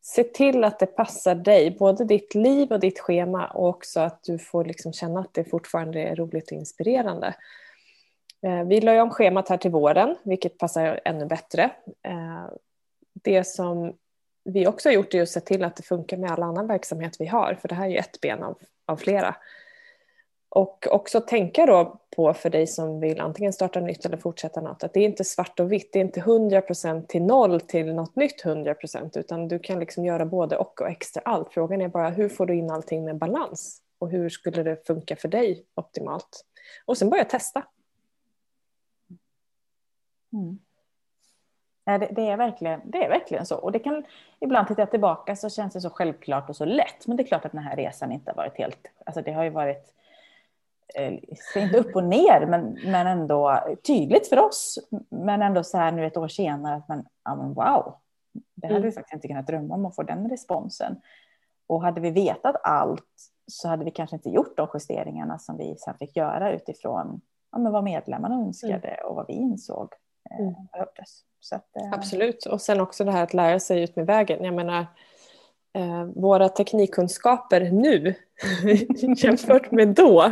Se 0.00 0.24
till 0.24 0.64
att 0.64 0.78
det 0.78 0.86
passar 0.86 1.34
dig, 1.34 1.76
både 1.78 2.04
ditt 2.04 2.34
liv 2.34 2.72
och 2.72 2.80
ditt 2.80 3.00
schema 3.00 3.46
och 3.46 3.68
också 3.68 4.00
att 4.00 4.24
du 4.24 4.38
får 4.38 4.64
liksom 4.64 4.92
känna 4.92 5.20
att 5.20 5.34
det 5.34 5.44
fortfarande 5.44 6.02
är 6.02 6.16
roligt 6.16 6.52
och 6.52 6.58
inspirerande. 6.58 7.34
Eh, 8.46 8.64
vi 8.64 8.80
la 8.80 8.94
ju 8.94 9.00
om 9.00 9.10
schemat 9.10 9.48
här 9.48 9.56
till 9.56 9.70
våren, 9.70 10.16
vilket 10.22 10.58
passar 10.58 11.00
ännu 11.04 11.26
bättre. 11.26 11.70
Eh, 12.02 12.46
det 13.22 13.44
som 13.44 13.92
vi 14.44 14.66
också 14.66 14.88
har 14.88 14.94
gjort 14.94 15.14
är 15.14 15.22
att 15.22 15.28
se 15.28 15.40
till 15.40 15.64
att 15.64 15.76
det 15.76 15.82
funkar 15.82 16.16
med 16.16 16.30
all 16.30 16.42
annan 16.42 16.66
verksamhet 16.66 17.16
vi 17.18 17.26
har, 17.26 17.58
för 17.60 17.68
det 17.68 17.74
här 17.74 17.88
är 17.88 17.98
ett 17.98 18.20
ben 18.20 18.42
av, 18.42 18.58
av 18.86 18.96
flera. 18.96 19.36
Och 20.54 20.86
också 20.90 21.20
tänka 21.20 21.66
då 21.66 22.00
på 22.16 22.34
för 22.34 22.50
dig 22.50 22.66
som 22.66 23.00
vill 23.00 23.20
antingen 23.20 23.52
starta 23.52 23.80
nytt 23.80 24.04
eller 24.04 24.16
fortsätta 24.16 24.60
något 24.60 24.84
att 24.84 24.94
det 24.94 25.00
är 25.00 25.04
inte 25.04 25.24
svart 25.24 25.60
och 25.60 25.72
vitt, 25.72 25.92
det 25.92 25.98
är 25.98 26.04
inte 26.04 26.20
100% 26.20 27.06
till 27.06 27.22
noll 27.22 27.60
till 27.60 27.94
något 27.94 28.16
nytt 28.16 28.44
100% 28.44 29.18
utan 29.18 29.48
du 29.48 29.58
kan 29.58 29.78
liksom 29.78 30.04
göra 30.04 30.26
både 30.26 30.56
och 30.56 30.80
och 30.80 30.88
extra 30.88 31.22
allt. 31.24 31.52
Frågan 31.52 31.80
är 31.80 31.88
bara 31.88 32.10
hur 32.10 32.28
får 32.28 32.46
du 32.46 32.54
in 32.54 32.70
allting 32.70 33.04
med 33.04 33.18
balans 33.18 33.82
och 33.98 34.10
hur 34.10 34.28
skulle 34.28 34.62
det 34.62 34.86
funka 34.86 35.16
för 35.16 35.28
dig 35.28 35.64
optimalt? 35.74 36.44
Och 36.84 36.98
sen 36.98 37.10
börja 37.10 37.24
testa. 37.24 37.64
Mm. 40.32 40.58
Det, 41.84 42.08
det, 42.10 42.28
är 42.28 42.36
verkligen, 42.36 42.80
det 42.84 43.04
är 43.04 43.08
verkligen 43.08 43.46
så. 43.46 43.56
Och 43.56 43.72
det 43.72 43.78
kan 43.78 44.04
ibland 44.40 44.68
titta 44.68 44.86
tillbaka 44.86 45.36
så 45.36 45.50
känns 45.50 45.72
det 45.72 45.80
så 45.80 45.90
självklart 45.90 46.48
och 46.48 46.56
så 46.56 46.64
lätt. 46.64 47.06
Men 47.06 47.16
det 47.16 47.22
är 47.22 47.26
klart 47.26 47.44
att 47.44 47.52
den 47.52 47.62
här 47.62 47.76
resan 47.76 48.12
inte 48.12 48.30
har 48.30 48.36
varit 48.36 48.58
helt... 48.58 48.86
Alltså 49.06 49.22
det 49.22 49.32
har 49.32 49.44
ju 49.44 49.50
varit 49.50 49.94
inte 51.56 51.78
upp 51.78 51.96
och 51.96 52.04
ner, 52.04 52.46
men, 52.46 52.78
men 52.84 53.06
ändå 53.06 53.64
tydligt 53.86 54.28
för 54.28 54.38
oss. 54.38 54.78
Men 55.08 55.42
ändå 55.42 55.64
så 55.64 55.78
här 55.78 55.92
nu 55.92 56.06
ett 56.06 56.16
år 56.16 56.28
senare, 56.28 56.74
att 56.74 56.88
man, 56.88 57.06
ja 57.24 57.34
men 57.34 57.54
wow, 57.54 57.94
det 58.54 58.66
hade 58.66 58.76
mm. 58.76 58.88
vi 58.88 58.92
faktiskt 58.92 59.14
inte 59.14 59.28
kunnat 59.28 59.46
drömma 59.46 59.74
om 59.74 59.86
att 59.86 59.94
få 59.94 60.02
den 60.02 60.28
responsen. 60.28 60.96
Och 61.66 61.82
hade 61.82 62.00
vi 62.00 62.10
vetat 62.10 62.56
allt 62.62 63.30
så 63.46 63.68
hade 63.68 63.84
vi 63.84 63.90
kanske 63.90 64.16
inte 64.16 64.28
gjort 64.28 64.56
de 64.56 64.68
justeringarna 64.74 65.38
som 65.38 65.56
vi 65.56 65.76
sen 65.78 65.94
fick 65.98 66.16
göra 66.16 66.52
utifrån 66.52 67.20
ja, 67.52 67.58
men 67.58 67.72
vad 67.72 67.84
medlemmarna 67.84 68.34
önskade 68.34 68.88
mm. 68.88 69.10
och 69.10 69.16
vad 69.16 69.26
vi 69.26 69.32
insåg 69.32 69.88
eh, 70.30 70.40
mm. 70.40 70.54
behövdes. 70.72 71.24
Att, 71.52 71.76
eh... 71.76 71.92
Absolut, 71.92 72.46
och 72.46 72.60
sen 72.60 72.80
också 72.80 73.04
det 73.04 73.12
här 73.12 73.22
att 73.22 73.34
lära 73.34 73.60
sig 73.60 73.82
ut 73.82 73.96
med 73.96 74.06
vägen. 74.06 74.44
Jag 74.44 74.54
menar, 74.54 74.80
eh, 74.80 74.86
våra 76.14 76.48
teknikkunskaper 76.48 77.60
nu 77.60 78.14
jämfört 79.16 79.70
med 79.70 79.88
då 79.88 80.22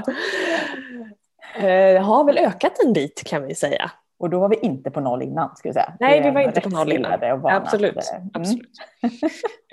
eh, 1.57 2.03
har 2.03 2.25
väl 2.25 2.39
ökat 2.39 2.85
en 2.85 2.93
bit 2.93 3.23
kan 3.27 3.47
vi 3.47 3.55
säga. 3.55 3.91
Och 4.21 4.31
då 4.31 4.41
var 4.41 4.49
vi 4.49 4.59
inte 4.63 4.91
på 4.91 5.01
noll 5.01 5.23
innan, 5.23 5.57
skulle 5.57 5.69
jag 5.69 5.75
säga. 5.75 5.97
Nej, 6.01 6.23
vi 6.23 6.31
var 6.31 6.41
inte 6.41 6.61
på 6.61 6.69
noll 6.69 6.93
innan. 6.93 7.13
Absolut. 7.51 7.97
Mm. 8.13 8.31
absolut. 8.35 8.69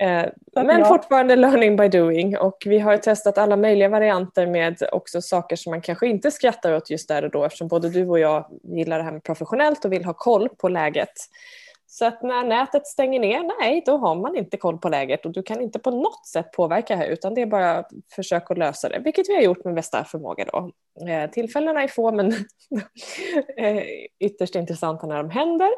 eh, 0.00 0.64
men 0.64 0.84
fortfarande 0.84 1.36
learning 1.36 1.76
by 1.76 1.88
doing 1.88 2.38
och 2.38 2.56
vi 2.66 2.78
har 2.78 2.96
testat 2.96 3.38
alla 3.38 3.56
möjliga 3.56 3.88
varianter 3.88 4.46
med 4.46 4.82
också 4.92 5.22
saker 5.22 5.56
som 5.56 5.70
man 5.70 5.80
kanske 5.80 6.06
inte 6.06 6.30
skrattar 6.30 6.72
åt 6.72 6.90
just 6.90 7.08
där 7.08 7.24
och 7.24 7.30
då 7.30 7.44
eftersom 7.44 7.68
både 7.68 7.88
du 7.88 8.08
och 8.08 8.18
jag 8.18 8.46
gillar 8.62 8.98
det 8.98 9.04
här 9.04 9.12
med 9.12 9.24
professionellt 9.24 9.84
och 9.84 9.92
vill 9.92 10.04
ha 10.04 10.14
koll 10.14 10.48
på 10.48 10.68
läget. 10.68 11.12
Så 11.98 12.06
att 12.06 12.22
när 12.22 12.44
nätet 12.44 12.86
stänger 12.86 13.20
ner, 13.20 13.60
nej, 13.60 13.82
då 13.86 13.96
har 13.96 14.14
man 14.14 14.36
inte 14.36 14.56
koll 14.56 14.78
på 14.78 14.88
läget 14.88 15.26
och 15.26 15.32
du 15.32 15.42
kan 15.42 15.60
inte 15.60 15.78
på 15.78 15.90
något 15.90 16.26
sätt 16.26 16.52
påverka 16.52 16.96
det 16.96 17.00
här 17.00 17.08
utan 17.08 17.34
det 17.34 17.42
är 17.42 17.46
bara 17.46 17.78
att 17.78 17.90
försöka 18.14 18.54
lösa 18.54 18.88
det, 18.88 18.98
vilket 18.98 19.28
vi 19.28 19.34
har 19.34 19.42
gjort 19.42 19.64
med 19.64 19.74
bästa 19.74 20.04
förmåga 20.04 20.44
då. 20.44 20.70
Eh, 21.08 21.30
tillfällena 21.30 21.82
är 21.82 21.88
få 21.88 22.12
men 22.12 22.32
eh, 23.56 23.82
ytterst 24.18 24.54
intressanta 24.54 25.06
när 25.06 25.16
de 25.16 25.30
händer. 25.30 25.70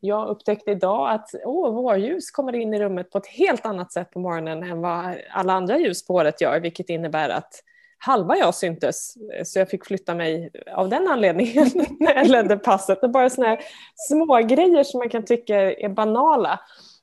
Jag 0.00 0.28
upptäckte 0.28 0.70
idag 0.70 1.10
att 1.10 1.34
oh, 1.44 1.74
vårljus 1.74 2.30
kommer 2.30 2.54
in 2.54 2.74
i 2.74 2.80
rummet 2.80 3.10
på 3.10 3.18
ett 3.18 3.26
helt 3.26 3.66
annat 3.66 3.92
sätt 3.92 4.10
på 4.10 4.18
morgonen 4.18 4.62
än 4.62 4.80
vad 4.80 5.16
alla 5.30 5.52
andra 5.52 5.78
ljus 5.78 6.06
på 6.06 6.14
året 6.14 6.40
gör, 6.40 6.60
vilket 6.60 6.88
innebär 6.88 7.28
att 7.28 7.62
halva 8.02 8.36
jag 8.36 8.54
syntes 8.54 9.14
så 9.44 9.58
jag 9.58 9.70
fick 9.70 9.86
flytta 9.86 10.14
mig 10.14 10.50
av 10.72 10.88
den 10.88 11.08
anledningen 11.08 11.66
när 12.00 12.14
jag 12.14 12.26
ledde 12.26 12.56
passet. 12.56 13.00
Det 13.00 13.06
är 13.06 13.08
bara 13.08 13.30
sådana 13.30 13.50
här 13.50 13.60
små 13.94 14.36
grejer 14.36 14.84
som 14.84 14.98
man 14.98 15.08
kan 15.08 15.24
tycka 15.24 15.56
är 15.72 15.88
banala. 15.88 16.60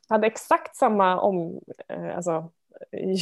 Jag 0.08 0.16
hade 0.16 0.28
exakt 0.28 0.76
samma 0.76 1.20
om, 1.20 1.62
eh, 1.90 2.16
alltså, 2.16 2.50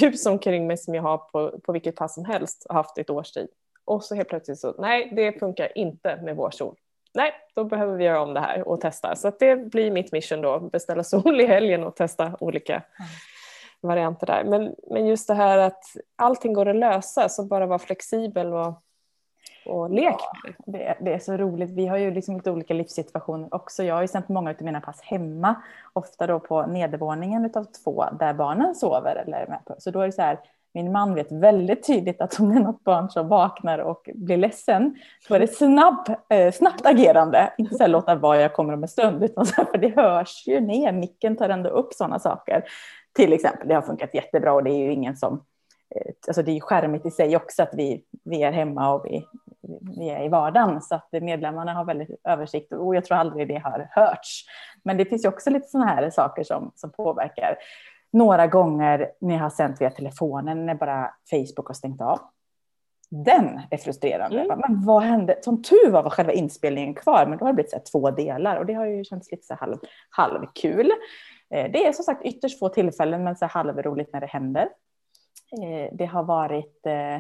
ljus 0.02 0.26
omkring 0.26 0.68
mig 0.68 0.78
som 0.78 0.96
jag 0.96 1.04
har 1.04 1.18
på, 1.18 1.60
på 1.60 1.72
vilket 1.72 1.96
pass 1.96 2.14
som 2.14 2.26
helst 2.26 2.66
haft 2.70 2.98
ett 2.98 3.10
års 3.10 3.32
tid. 3.32 3.48
Och 3.86 4.04
så 4.04 4.16
helt 4.16 4.30
plötsligt 4.30 4.60
så, 4.60 4.76
nej 4.78 5.12
det 5.16 5.40
funkar 5.40 5.78
inte 5.78 6.20
med 6.22 6.36
vår 6.36 6.52
sol. 6.52 6.76
nej, 7.14 7.34
då 7.56 7.64
behöver 7.64 7.98
vi 7.98 8.04
göra 8.04 8.22
om 8.22 8.34
det 8.34 8.40
här 8.40 8.68
och 8.68 8.82
testa. 8.82 9.16
Så 9.16 9.32
det 9.40 9.56
blir 9.56 9.92
mitt 9.92 10.12
mission 10.12 10.42
då, 10.42 10.60
beställa 10.60 11.04
sol 11.04 11.42
i 11.42 11.46
helgen 11.46 11.84
och 11.84 11.96
testa 11.96 12.38
olika 12.40 12.74
mm 12.74 12.86
varianter 13.86 14.28
där. 14.28 14.44
Men, 14.44 14.76
men 14.92 15.06
just 15.08 15.28
det 15.28 15.34
här 15.34 15.58
att 15.58 15.84
allting 16.16 16.54
går 16.54 16.68
att 16.68 16.76
lösa, 16.76 17.30
så 17.30 17.44
bara 17.44 17.66
vara 17.66 17.80
flexibel 17.80 18.54
och, 18.54 18.82
och 19.66 19.90
lek 19.90 20.16
ja, 20.44 20.52
det. 20.66 20.98
Det 21.02 21.14
är 21.14 21.20
så 21.20 21.38
roligt. 21.38 21.72
Vi 21.72 21.88
har 21.88 21.98
ju 21.98 22.12
liksom 22.12 22.36
lite 22.36 22.52
olika 22.52 22.74
livssituationer 22.74 23.56
också. 23.56 23.84
Jag 23.84 23.96
har 23.96 24.02
ju 24.02 24.08
sänt 24.08 24.30
många 24.30 24.50
av 24.50 24.56
mina 24.60 24.82
pass 24.82 25.02
hemma, 25.02 25.56
ofta 25.94 26.28
då 26.28 26.40
på 26.40 26.66
nedervåningen 26.66 27.52
av 27.56 27.64
två 27.84 28.06
där 28.20 28.34
barnen 28.34 28.76
sover. 28.76 29.16
Eller 29.16 29.48
med 29.48 29.66
på. 29.66 29.76
Så 29.78 29.92
då 29.92 30.02
är 30.02 30.06
det 30.06 30.12
så 30.12 30.22
här, 30.22 30.40
min 30.76 30.92
man 30.92 31.16
vet 31.16 31.32
väldigt 31.32 31.88
tydligt 31.88 32.22
att 32.22 32.40
om 32.40 32.50
det 32.50 32.56
är 32.56 32.64
något 32.64 32.84
barn 32.84 33.10
som 33.10 33.28
vaknar 33.28 33.80
och 33.80 34.10
blir 34.14 34.38
ledsen, 34.38 34.96
då 35.28 35.36
är 35.36 35.40
det 35.40 35.48
snabb, 35.48 36.16
eh, 36.30 36.52
snabbt 36.52 36.86
agerande. 36.86 37.54
Inte 37.58 37.76
så 37.76 37.84
här 37.84 37.88
låta 37.88 38.16
vara, 38.16 38.42
jag 38.42 38.54
kommer 38.54 38.74
om 38.74 38.84
en 38.84 38.90
stund, 38.90 39.24
utan 39.24 39.46
så 39.46 39.56
här, 39.56 39.66
för 39.66 39.78
det 39.78 39.96
hörs 39.96 40.48
ju 40.48 40.60
ner. 40.60 40.92
Micken 40.92 41.36
tar 41.36 41.50
ändå 41.50 41.70
upp 41.70 41.94
sådana 41.94 42.20
saker. 42.20 42.64
Till 43.16 43.34
exempel, 43.34 43.68
det 43.68 43.76
har 43.76 43.82
funkat 43.82 44.14
jättebra 44.14 44.54
och 44.54 44.64
det 44.64 44.72
är 44.72 44.86
ju 44.86 44.92
ingen 44.92 45.18
som... 45.18 45.34
Eh, 45.96 46.12
alltså 46.28 46.44
det 46.44 46.52
är 46.52 46.54
ju 46.54 46.62
skärmigt 46.62 47.06
i 47.06 47.12
sig 47.12 47.36
också 47.36 47.64
att 47.64 47.74
vi, 47.74 48.06
vi 48.24 48.44
är 48.44 48.52
hemma 48.52 48.94
och 48.94 49.06
vi, 49.06 49.26
vi 49.98 50.10
är 50.10 50.26
i 50.26 50.30
vardagen. 50.30 50.82
Så 50.82 50.96
att 50.96 51.10
medlemmarna 51.12 51.74
har 51.74 51.86
väldigt 51.86 52.10
översikt 52.24 52.74
och 52.74 52.96
jag 52.96 53.06
tror 53.06 53.18
aldrig 53.18 53.48
det 53.48 53.58
har 53.58 53.88
hörts. 53.92 54.46
Men 54.84 54.98
det 54.98 55.06
finns 55.06 55.26
ju 55.26 55.30
också 55.30 55.50
lite 55.50 55.68
sådana 55.68 55.88
här 55.88 56.10
saker 56.10 56.44
som, 56.44 56.72
som 56.76 56.92
påverkar 56.92 57.58
några 58.14 58.48
gånger 58.48 59.12
jag 59.20 59.40
har 59.40 59.50
sänt 59.50 59.82
via 59.82 59.90
telefonen 59.90 60.66
när 60.66 60.76
bara 60.76 61.14
Facebook 61.30 61.68
har 61.68 61.74
stängt 61.74 62.02
av. 62.02 62.20
Den 63.10 63.62
är 63.72 63.78
frustrerande. 63.78 64.42
Mm. 64.42 64.60
Men 64.60 64.86
vad 64.86 65.04
hände? 65.04 65.40
Som 65.42 65.64
tur 65.64 65.92
var 65.92 66.04
var 66.04 66.10
själva 66.10 66.32
inspelningen 66.32 66.94
kvar, 66.94 67.26
men 67.26 67.38
då 67.38 67.46
har 67.46 67.52
det 67.52 67.56
blivit 67.56 67.72
så 67.72 67.80
två 67.92 68.12
delar 68.12 68.58
och 68.58 68.66
det 68.66 68.74
har 68.74 68.86
ju 68.86 69.04
känts 69.04 69.32
lite 69.32 69.44
så 69.44 69.56
halv, 69.56 69.78
halvkul. 70.10 70.92
Eh, 71.54 71.72
det 71.72 71.86
är 71.86 71.92
som 71.92 72.06
sagt 72.06 72.26
ytterst 72.26 72.60
få 72.60 72.70
tillfällen, 72.70 73.24
men 73.24 73.36
så 73.36 73.46
halvroligt 73.46 74.14
när 74.14 74.22
det 74.22 74.28
händer. 74.28 74.70
Eh, 75.62 75.94
det 75.94 76.06
har 76.06 76.24
varit 76.24 76.86
eh, 76.86 77.20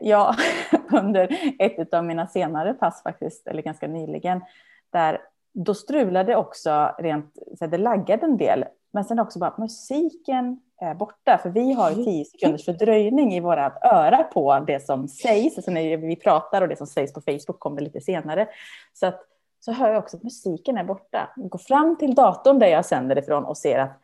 Ja, 0.00 0.34
under 0.92 1.28
ett 1.58 1.94
av 1.94 2.04
mina 2.04 2.26
senare 2.26 2.74
pass 2.74 3.02
faktiskt, 3.02 3.46
eller 3.46 3.62
ganska 3.62 3.88
nyligen, 3.88 4.40
där 4.90 5.20
då 5.52 5.74
strulade 5.74 6.36
också 6.36 6.94
rent, 6.98 7.36
så 7.58 7.66
det 7.66 7.78
laggade 7.78 8.26
en 8.26 8.36
del 8.36 8.64
men 8.92 9.04
sen 9.04 9.18
också 9.18 9.38
bara 9.38 9.54
musiken 9.58 10.60
är 10.80 10.94
borta, 10.94 11.38
för 11.42 11.50
vi 11.50 11.72
har 11.72 11.90
tio 11.90 12.12
mm. 12.12 12.24
sekunders 12.24 12.64
fördröjning 12.64 13.34
i 13.34 13.40
våra 13.40 13.72
öra 13.82 14.22
på 14.22 14.58
det 14.66 14.86
som 14.86 15.08
sägs. 15.08 15.56
Alltså 15.56 15.70
när 15.70 15.96
vi 15.96 16.16
pratar 16.16 16.62
och 16.62 16.68
det 16.68 16.76
som 16.76 16.86
sägs 16.86 17.12
på 17.12 17.20
Facebook 17.20 17.58
kommer 17.58 17.80
lite 17.80 18.00
senare. 18.00 18.48
Så, 18.92 19.06
att, 19.06 19.20
så 19.64 19.72
hör 19.72 19.88
jag 19.88 19.98
också 19.98 20.16
att 20.16 20.22
musiken 20.22 20.78
är 20.78 20.84
borta. 20.84 21.30
Jag 21.36 21.48
går 21.48 21.58
fram 21.58 21.96
till 21.96 22.14
datorn 22.14 22.58
där 22.58 22.66
jag 22.66 22.84
sänder 22.84 23.18
ifrån 23.18 23.44
och 23.44 23.56
ser 23.56 23.78
att 23.78 24.00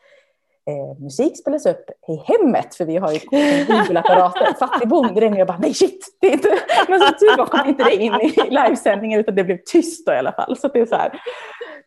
eh, 0.66 1.02
musik 1.02 1.38
spelas 1.38 1.66
upp 1.66 1.90
i 2.08 2.16
hemmet, 2.32 2.74
för 2.74 2.84
vi 2.84 2.96
har 2.96 3.12
ju 3.12 3.20
mobilapparater. 3.68 4.54
Fattig 4.58 4.92
och 4.92 5.38
jag 5.38 5.46
bara, 5.46 5.58
nej 5.58 5.74
shit, 5.74 6.16
det 6.20 6.26
är 6.26 6.32
inte... 6.32 6.58
Men 6.88 7.00
som 7.00 7.08
tur 7.08 7.36
var 7.36 7.46
kom 7.46 7.68
inte 7.68 7.84
det 7.84 7.94
in 7.94 8.14
i 8.14 8.34
livesändningen, 8.50 9.20
utan 9.20 9.34
det 9.34 9.44
blev 9.44 9.58
tyst 9.66 10.06
då 10.06 10.12
i 10.12 10.16
alla 10.16 10.32
fall. 10.32 10.56
Så 10.56 10.68
det 10.68 10.80
är 10.80 10.86
så 10.86 10.96
här, 10.96 11.20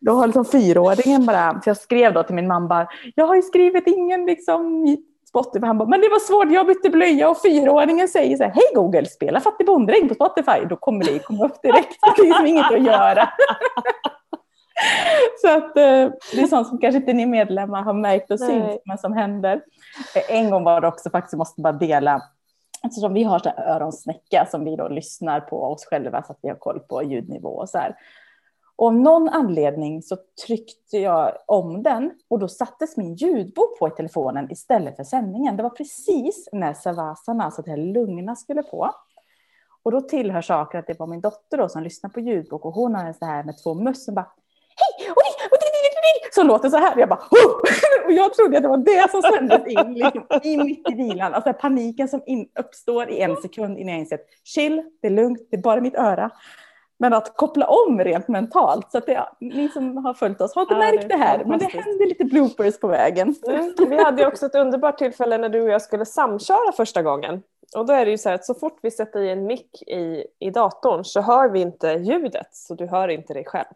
då 0.00 0.12
har 0.12 0.26
liksom 0.26 0.44
fyraåringen 0.44 1.26
bara, 1.26 1.60
för 1.64 1.70
jag 1.70 1.76
skrev 1.76 2.12
då 2.12 2.22
till 2.22 2.34
min 2.34 2.46
mamma, 2.46 2.86
jag 3.14 3.26
har 3.26 3.34
ju 3.34 3.42
skrivit 3.42 3.86
ingen 3.86 4.26
liksom 4.26 4.86
Spotify. 5.32 5.66
Han 5.66 5.78
bara, 5.78 5.88
men 5.88 6.00
det 6.00 6.08
var 6.08 6.18
svårt, 6.18 6.52
jag 6.52 6.66
bytte 6.66 6.90
blöja 6.90 7.30
och 7.30 7.42
fyraåringen 7.42 8.08
säger 8.08 8.36
så 8.36 8.42
här, 8.42 8.50
hej 8.50 8.64
Google, 8.74 9.06
spela 9.06 9.40
Fattig 9.40 9.66
bonddräng 9.66 10.08
på 10.08 10.14
Spotify. 10.14 10.66
Då 10.68 10.76
kommer 10.76 11.04
det 11.04 11.18
komma 11.18 11.44
upp 11.44 11.62
direkt, 11.62 11.98
det 12.16 12.22
är 12.22 12.26
liksom 12.26 12.46
inget 12.46 12.72
att 12.72 12.84
göra. 12.84 13.24
så 15.42 15.48
att 15.48 15.76
eh, 15.76 16.10
det 16.32 16.42
är 16.42 16.46
sånt 16.46 16.68
som 16.68 16.78
kanske 16.78 16.96
inte 16.96 17.12
ni 17.12 17.26
medlemmar 17.26 17.82
har 17.82 17.92
märkt 17.92 18.30
och 18.30 18.40
syns, 18.40 18.80
men 18.84 18.98
som 18.98 19.12
händer. 19.12 19.60
Eh, 20.16 20.36
en 20.36 20.50
gång 20.50 20.64
var 20.64 20.80
det 20.80 20.88
också 20.88 21.10
faktiskt, 21.10 21.32
jag 21.32 21.38
måste 21.38 21.60
bara 21.60 21.72
dela, 21.72 22.22
eftersom 22.84 23.14
vi 23.14 23.24
har 23.24 23.38
så 23.38 23.50
öronsnäcka 23.50 24.46
som 24.50 24.64
vi 24.64 24.76
då 24.76 24.88
lyssnar 24.88 25.40
på 25.40 25.62
oss 25.62 25.84
själva 25.84 26.22
så 26.22 26.32
att 26.32 26.38
vi 26.42 26.48
har 26.48 26.56
koll 26.56 26.80
på 26.80 27.02
ljudnivå 27.02 27.48
och 27.48 27.68
så 27.68 27.78
här. 27.78 27.96
Och 28.82 28.88
av 28.88 28.94
någon 28.94 29.28
anledning 29.28 30.02
så 30.02 30.16
tryckte 30.46 30.98
jag 30.98 31.36
om 31.46 31.82
den 31.82 32.10
och 32.28 32.38
då 32.38 32.48
sattes 32.48 32.96
min 32.96 33.14
ljudbok 33.14 33.78
på 33.78 33.88
i 33.88 33.90
telefonen 33.90 34.50
istället 34.50 34.96
för 34.96 35.04
sändningen. 35.04 35.56
Det 35.56 35.62
var 35.62 35.70
precis 35.70 36.48
när 36.52 36.74
Savasana, 36.74 37.44
alltså 37.44 37.62
det 37.62 37.70
här 37.70 37.76
lugna, 37.76 38.36
skulle 38.36 38.62
på. 38.62 38.90
Och 39.82 39.92
då 39.92 40.00
tillhör 40.00 40.42
saker 40.42 40.78
att 40.78 40.86
det 40.86 40.98
var 40.98 41.06
min 41.06 41.20
dotter 41.20 41.58
då 41.58 41.68
som 41.68 41.82
lyssnade 41.82 42.12
på 42.12 42.20
ljudbok 42.20 42.64
och 42.64 42.74
hon 42.74 42.94
har 42.94 43.04
en 43.04 43.14
så 43.14 43.24
här 43.24 43.44
med 43.44 43.62
två 43.62 43.74
möss 43.74 44.04
som 44.04 44.14
bara 44.14 44.32
hej 44.76 45.10
och 45.10 45.16
det, 45.16 45.44
och 45.50 45.58
det, 45.60 46.34
som 46.34 46.46
låter 46.46 46.68
så 46.68 46.76
här. 46.76 46.94
Och 46.94 47.00
Jag 47.00 47.08
bara 47.08 47.20
oh! 47.30 47.60
och 48.06 48.12
jag 48.12 48.34
trodde 48.34 48.56
att 48.56 48.62
det 48.62 48.68
var 48.68 48.78
det 48.78 49.10
som 49.10 49.22
sändes 49.22 49.66
in 49.66 49.94
liksom, 49.94 50.26
i 50.42 50.56
mitt 50.56 50.90
i 50.90 50.94
vilan. 50.94 51.34
Alltså 51.34 51.52
paniken 51.52 52.08
som 52.08 52.22
in, 52.26 52.48
uppstår 52.58 53.10
i 53.10 53.20
en 53.20 53.36
sekund 53.36 53.78
innan 53.78 53.92
jag 53.92 54.00
inser 54.00 54.16
att 54.16 54.26
chill, 54.44 54.82
det 55.02 55.06
är 55.06 55.10
lugnt, 55.10 55.48
det 55.50 55.56
är 55.56 55.62
bara 55.62 55.80
mitt 55.80 55.94
öra. 55.94 56.30
Men 57.02 57.14
att 57.14 57.36
koppla 57.36 57.66
om 57.66 58.00
rent 58.00 58.28
mentalt. 58.28 58.92
Så 58.92 58.98
att 58.98 59.06
det, 59.06 59.28
ni 59.38 59.68
som 59.68 59.96
har 59.96 60.14
följt 60.14 60.40
oss 60.40 60.54
har 60.54 60.62
inte 60.62 60.74
ja, 60.74 60.78
märkt 60.78 61.02
det, 61.02 61.08
det 61.08 61.16
här. 61.16 61.44
Men 61.44 61.58
det 61.58 61.64
hände 61.64 62.06
lite 62.06 62.24
bloopers 62.24 62.80
på 62.80 62.88
vägen. 62.88 63.34
Mm. 63.48 63.74
Vi 63.88 64.04
hade 64.04 64.26
också 64.26 64.46
ett 64.46 64.54
underbart 64.54 64.98
tillfälle 64.98 65.38
när 65.38 65.48
du 65.48 65.62
och 65.62 65.68
jag 65.68 65.82
skulle 65.82 66.06
samköra 66.06 66.72
första 66.76 67.02
gången. 67.02 67.42
Och 67.76 67.86
då 67.86 67.92
är 67.92 68.04
det 68.04 68.10
ju 68.10 68.18
så 68.18 68.28
här 68.28 68.34
att 68.34 68.44
så 68.44 68.54
fort 68.54 68.78
vi 68.82 68.90
sätter 68.90 69.20
i 69.20 69.30
en 69.30 69.46
mick 69.46 69.82
i, 69.82 70.26
i 70.38 70.50
datorn 70.50 71.04
så 71.04 71.20
hör 71.20 71.48
vi 71.48 71.60
inte 71.60 71.92
ljudet. 71.92 72.48
Så 72.52 72.74
du 72.74 72.86
hör 72.86 73.08
inte 73.08 73.34
dig 73.34 73.44
själv. 73.44 73.74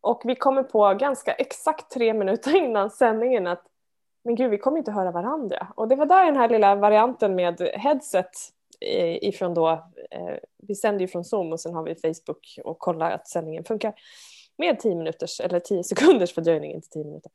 Och 0.00 0.22
vi 0.24 0.34
kommer 0.34 0.62
på 0.62 0.94
ganska 0.94 1.32
exakt 1.32 1.90
tre 1.90 2.14
minuter 2.14 2.56
innan 2.56 2.90
sändningen 2.90 3.46
att 3.46 3.62
men 4.24 4.34
gud, 4.34 4.50
vi 4.50 4.58
kommer 4.58 4.78
inte 4.78 4.92
höra 4.92 5.10
varandra. 5.10 5.66
Och 5.74 5.88
det 5.88 5.96
var 5.96 6.06
där 6.06 6.24
den 6.24 6.36
här 6.36 6.48
lilla 6.48 6.74
varianten 6.74 7.34
med 7.34 7.60
headset 7.74 8.30
Eh, 8.86 9.28
ifrån 9.28 9.54
då, 9.54 9.70
eh, 10.10 10.36
vi 10.58 10.74
sänder 10.74 11.00
ju 11.00 11.08
från 11.08 11.24
Zoom 11.24 11.52
och 11.52 11.60
sen 11.60 11.74
har 11.74 11.82
vi 11.84 11.94
Facebook 11.94 12.58
och 12.64 12.78
kollar 12.78 13.10
att 13.10 13.28
sändningen 13.28 13.64
funkar 13.64 13.94
med 14.58 14.80
10 14.80 14.94
minuters 14.94 15.40
eller 15.40 15.60
10 15.60 15.84
sekunders 15.84 16.34
fördröjning, 16.34 16.72
inte 16.72 16.88
10 16.88 17.04
minuter. 17.04 17.32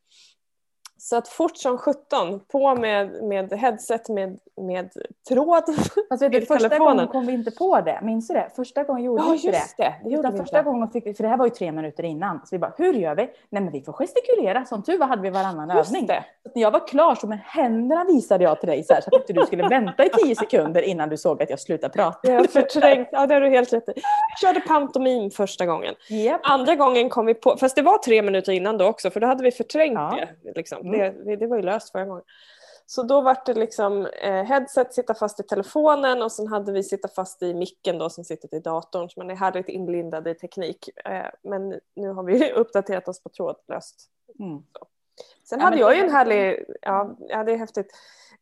Så 1.00 1.16
att 1.16 1.28
fort 1.28 1.56
som 1.56 1.78
17, 1.78 2.40
på 2.52 2.74
med, 2.74 3.22
med 3.22 3.52
headset 3.52 4.08
med, 4.08 4.38
med 4.60 4.90
tråd 5.28 5.62
alltså, 6.10 6.28
vet 6.28 6.48
Första 6.48 6.68
telefonen. 6.68 6.96
gången 6.96 7.08
kom 7.08 7.26
vi 7.26 7.32
inte 7.32 7.50
på 7.50 7.80
det, 7.80 8.00
minns 8.02 8.28
du 8.28 8.34
det? 8.34 8.50
Första 8.56 8.82
gången 8.82 9.04
gjorde 9.04 9.22
ja, 9.22 9.30
vi 9.30 9.36
inte 9.36 9.50
det. 9.50 9.84
det. 9.84 10.10
det 10.10 10.16
Utan 10.16 10.36
första 10.36 10.58
inte. 10.58 10.70
gången 10.70 10.90
fick 10.90 11.06
vi, 11.06 11.14
för 11.14 11.22
det 11.22 11.28
här 11.28 11.36
var 11.36 11.46
ju 11.46 11.50
tre 11.50 11.72
minuter 11.72 12.04
innan, 12.04 12.38
så 12.38 12.46
vi 12.50 12.58
bara, 12.58 12.72
hur 12.76 12.92
gör 12.92 13.14
vi? 13.14 13.22
Nej 13.50 13.62
men 13.62 13.72
vi 13.72 13.80
får 13.80 13.92
gestikulera, 13.92 14.64
som 14.64 14.82
tur 14.82 14.98
var 14.98 15.06
hade 15.06 15.22
vi 15.22 15.30
varannan 15.30 15.76
just 15.76 15.90
övning. 15.90 16.06
Det. 16.06 16.24
Så 16.42 16.50
när 16.54 16.62
jag 16.62 16.70
var 16.70 16.88
klar 16.88 17.14
så 17.14 17.26
med 17.26 17.38
händerna 17.44 18.04
visade 18.04 18.44
jag 18.44 18.60
till 18.60 18.68
dig 18.68 18.84
så, 18.84 18.94
här, 18.94 19.00
så 19.00 19.08
att 19.08 19.20
inte 19.20 19.32
du 19.32 19.46
skulle 19.46 19.68
vänta 19.68 20.04
i 20.04 20.08
tio 20.08 20.36
sekunder 20.36 20.82
innan 20.82 21.08
du 21.08 21.16
såg 21.16 21.42
att 21.42 21.50
jag 21.50 21.60
slutade 21.60 21.92
prata. 21.92 22.32
Jag 22.32 22.50
förträngt, 22.50 23.08
ja 23.12 23.26
det 23.26 23.34
har 23.34 23.40
du 23.40 23.48
helt 23.48 23.72
rätt 23.72 23.88
i. 23.88 23.92
Jag 23.94 24.38
körde 24.40 24.60
pantomim 24.60 25.30
första 25.30 25.66
gången. 25.66 25.94
Yep. 26.10 26.40
Andra 26.42 26.74
gången 26.74 27.08
kom 27.08 27.26
vi 27.26 27.34
på, 27.34 27.56
fast 27.56 27.76
det 27.76 27.82
var 27.82 27.98
tre 27.98 28.22
minuter 28.22 28.52
innan 28.52 28.78
då 28.78 28.84
också, 28.84 29.10
för 29.10 29.20
då 29.20 29.26
hade 29.26 29.42
vi 29.42 29.50
förträngt 29.50 29.94
ja. 29.94 30.18
det. 30.42 30.52
Liksom. 30.56 30.87
Mm. 30.94 31.24
det. 31.24 31.36
Det 31.36 31.46
var 31.46 31.56
ju 31.56 31.62
löst 31.62 31.92
förra 31.92 32.04
gången. 32.04 32.24
Så 32.90 33.02
då 33.02 33.20
var 33.20 33.36
det 33.46 33.54
liksom 33.54 34.06
eh, 34.06 34.44
headset 34.44 34.94
sitta 34.94 35.14
fast 35.14 35.40
i 35.40 35.42
telefonen 35.42 36.22
och 36.22 36.32
sen 36.32 36.46
hade 36.46 36.72
vi 36.72 36.82
sitta 36.82 37.08
fast 37.08 37.42
i 37.42 37.54
micken 37.54 37.98
då 37.98 38.10
som 38.10 38.24
sitter 38.24 38.54
i 38.54 38.60
datorn 38.60 39.10
så 39.10 39.20
man 39.20 39.30
är 39.30 39.36
härligt 39.36 39.68
inlindad 39.68 40.28
i 40.28 40.34
teknik. 40.34 40.88
Eh, 41.04 41.26
men 41.42 41.80
nu 41.96 42.08
har 42.08 42.22
vi 42.22 42.52
uppdaterat 42.56 43.08
oss 43.08 43.22
på 43.22 43.28
trådlöst. 43.28 44.10
Mm. 44.38 44.62
Sen 45.44 45.58
ja, 45.58 45.64
hade 45.64 45.78
jag 45.78 45.96
ju 45.96 46.02
en 46.02 46.10
härlig, 46.10 46.64
ja, 46.82 47.16
ja 47.18 47.44
det 47.44 47.52
är 47.52 47.56
häftigt. 47.56 47.92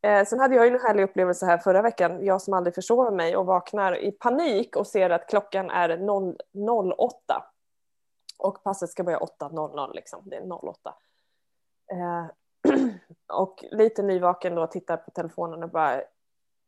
Eh, 0.03 0.25
sen 0.25 0.41
hade 0.41 0.55
jag 0.55 0.67
ju 0.67 0.73
en 0.73 0.81
härlig 0.81 1.03
upplevelse 1.03 1.47
här 1.47 1.59
förra 1.59 1.83
veckan, 1.83 2.25
jag 2.25 2.43
som 2.43 2.55
aldrig 2.55 2.75
försover 2.75 3.11
mig 3.11 3.37
och 3.37 3.47
vaknar 3.47 3.99
i 3.99 4.13
panik 4.13 4.77
och 4.77 4.87
ser 4.87 5.11
att 5.11 5.29
klockan 5.29 5.71
är 5.71 5.97
0, 5.97 6.93
08 6.97 7.45
och 8.39 8.63
passet 8.63 8.91
ska 8.91 9.05
börja 9.05 9.19
8.00 9.19 9.95
liksom, 9.95 10.23
det 10.25 10.37
är 10.37 10.69
08. 10.69 10.95
Eh, 11.93 12.27
och 13.33 13.65
lite 13.71 14.03
nyvaken 14.03 14.55
då 14.55 14.67
tittar 14.67 14.97
på 14.97 15.11
telefonen 15.11 15.63
och 15.63 15.71
bara 15.71 16.01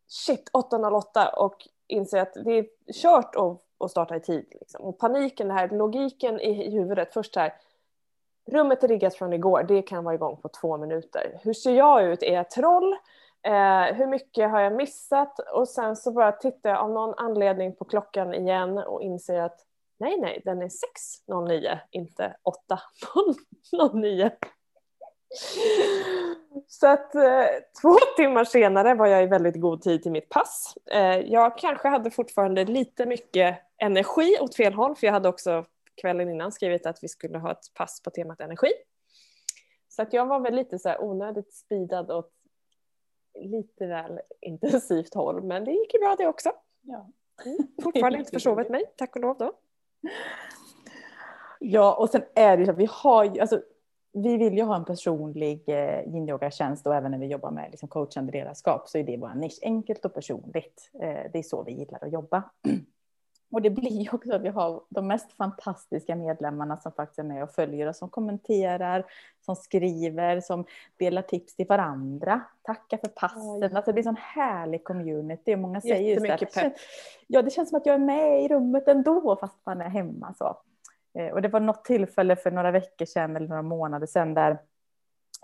shit 0.06 0.50
8.08 0.52 1.34
och 1.37 1.68
inser 1.87 2.18
att 2.18 2.34
det 2.44 2.50
är 2.50 2.66
kört 2.92 3.37
att, 3.37 3.60
att 3.78 3.90
starta 3.90 4.16
i 4.16 4.20
tid. 4.20 4.46
Liksom. 4.50 4.84
Och 4.84 4.98
paniken, 4.98 5.48
det 5.48 5.54
här, 5.54 5.68
logiken 5.68 6.40
i 6.40 6.70
huvudet, 6.70 7.14
först 7.14 7.37
här 7.37 7.54
rummet 8.50 8.84
är 8.84 8.88
riggat 8.88 9.14
från 9.14 9.32
igår, 9.32 9.62
det 9.62 9.82
kan 9.82 10.04
vara 10.04 10.14
igång 10.14 10.37
på 10.37 10.48
två 10.48 10.76
minuter. 10.76 11.40
Hur 11.42 11.52
ser 11.52 11.72
jag 11.72 12.04
ut? 12.04 12.22
Är 12.22 12.34
jag 12.34 12.50
troll? 12.50 12.96
Eh, 13.42 13.94
hur 13.94 14.06
mycket 14.06 14.50
har 14.50 14.60
jag 14.60 14.72
missat? 14.72 15.38
Och 15.38 15.68
sen 15.68 15.96
så 15.96 16.12
bara 16.12 16.32
tittar 16.32 16.70
jag 16.70 16.78
av 16.78 16.90
någon 16.90 17.14
anledning 17.16 17.76
på 17.76 17.84
klockan 17.84 18.34
igen 18.34 18.78
och 18.78 19.02
inser 19.02 19.40
att 19.40 19.60
nej, 19.98 20.20
nej, 20.20 20.42
den 20.44 20.62
är 20.62 20.70
6.09, 21.28 21.78
inte 21.90 22.37
8.09. 23.72 24.30
Så 26.66 26.87
att 26.87 27.14
eh, 27.14 27.47
två 27.82 27.94
timmar 28.16 28.44
senare 28.44 28.94
var 28.94 29.06
jag 29.06 29.23
i 29.23 29.26
väldigt 29.26 29.61
god 29.61 29.82
tid 29.82 30.02
till 30.02 30.12
mitt 30.12 30.28
pass. 30.28 30.75
Eh, 30.90 31.18
jag 31.18 31.58
kanske 31.58 31.88
hade 31.88 32.11
fortfarande 32.11 32.64
lite 32.64 33.06
mycket 33.06 33.58
energi 33.78 34.38
åt 34.40 34.54
fel 34.54 34.75
håll 34.75 34.97
för 34.97 35.06
jag 35.06 35.14
hade 35.14 35.28
också 35.28 35.64
kvällen 36.00 36.30
innan 36.30 36.52
skrivit 36.52 36.87
att 36.87 36.99
vi 37.02 37.08
skulle 37.08 37.38
ha 37.38 37.52
ett 37.52 37.75
pass 37.75 38.02
på 38.02 38.11
temat 38.11 38.40
energi. 38.40 38.68
Så 39.88 40.02
att 40.02 40.12
jag 40.12 40.26
var 40.26 40.40
väl 40.40 40.54
lite 40.54 40.78
så 40.78 40.88
här 40.88 41.02
onödigt 41.02 41.54
speedad 41.54 42.11
åt 42.11 42.32
lite 43.35 43.87
väl 43.87 44.20
intensivt 44.40 45.14
håll, 45.14 45.42
men 45.42 45.64
det 45.64 45.70
gick 45.70 45.94
ju 45.94 46.00
bra 46.00 46.16
det 46.18 46.26
också. 46.26 46.52
Ja. 46.82 47.11
Mm. 47.44 47.58
Fortfarande 47.82 48.18
inte 48.18 48.30
försovit 48.35 48.68
mig, 48.68 48.85
tack 48.97 49.16
och 49.16 49.23
lov 49.23 49.38
då. 49.38 49.52
Ja, 51.58 51.94
och 51.94 52.11
sen 52.11 52.23
är 52.35 52.56
det 52.56 52.64
så 52.64 52.70
att 52.70 52.78
vi 52.78 52.88
har 52.90 53.25
ju, 53.25 53.40
alltså, 53.40 53.62
vi 54.22 54.37
vill 54.37 54.54
ju 54.54 54.62
ha 54.62 54.76
en 54.76 54.84
personlig 54.84 55.62
eh, 55.66 56.14
yin-yoga-tjänst 56.14 56.87
och 56.87 56.94
även 56.94 57.10
när 57.10 57.18
vi 57.18 57.26
jobbar 57.26 57.50
med 57.50 57.70
liksom, 57.70 57.88
coachande 57.88 58.32
ledarskap 58.32 58.88
så 58.88 58.98
är 58.98 59.04
det 59.04 59.16
vår 59.16 59.34
nisch, 59.34 59.58
enkelt 59.62 60.04
och 60.04 60.14
personligt. 60.14 60.90
Eh, 61.02 61.30
det 61.32 61.38
är 61.38 61.42
så 61.42 61.62
vi 61.62 61.72
gillar 61.72 62.04
att 62.04 62.12
jobba. 62.12 62.42
Och 63.50 63.62
det 63.62 63.70
blir 63.70 64.02
ju 64.02 64.10
också 64.12 64.34
att 64.34 64.42
vi 64.42 64.48
har 64.48 64.82
de 64.88 65.06
mest 65.06 65.32
fantastiska 65.32 66.16
medlemmarna 66.16 66.76
som 66.76 66.92
faktiskt 66.92 67.18
är 67.18 67.22
med 67.22 67.42
och 67.42 67.50
följer 67.50 67.88
oss, 67.88 67.98
som 67.98 68.08
kommenterar, 68.08 69.04
som 69.44 69.56
skriver, 69.56 70.40
som 70.40 70.64
delar 70.96 71.22
tips 71.22 71.56
till 71.56 71.66
varandra, 71.66 72.40
tackar 72.62 72.96
för 72.98 73.08
passen. 73.08 73.76
Alltså 73.76 73.82
det 73.87 73.92
blir 73.92 74.06
en 74.06 74.16
sån 74.16 74.16
härlig 74.16 74.84
community. 74.84 75.54
Och 75.54 75.58
många 75.58 75.80
säger 75.80 76.14
just 76.14 76.40
det. 76.40 76.62
Pepp. 76.62 76.72
Ja, 77.26 77.42
det 77.42 77.50
känns 77.50 77.68
som 77.68 77.78
att 77.78 77.87
jag 77.87 77.94
är 77.94 77.98
med 77.98 78.44
i 78.44 78.48
rummet 78.48 78.88
ändå 78.88 79.37
fast 79.40 79.56
man 79.66 79.80
är 79.80 79.88
hemma. 79.88 80.34
Så. 80.38 80.56
Eh, 81.18 81.32
och 81.32 81.42
det 81.42 81.48
var 81.48 81.60
något 81.60 81.84
tillfälle 81.84 82.37
för 82.37 82.50
några 82.50 82.70
veckor 82.70 83.04
sedan 83.04 83.37
eller 83.37 83.48
några 83.48 83.62
månader 83.62 84.06
sedan 84.06 84.34
där, 84.34 84.50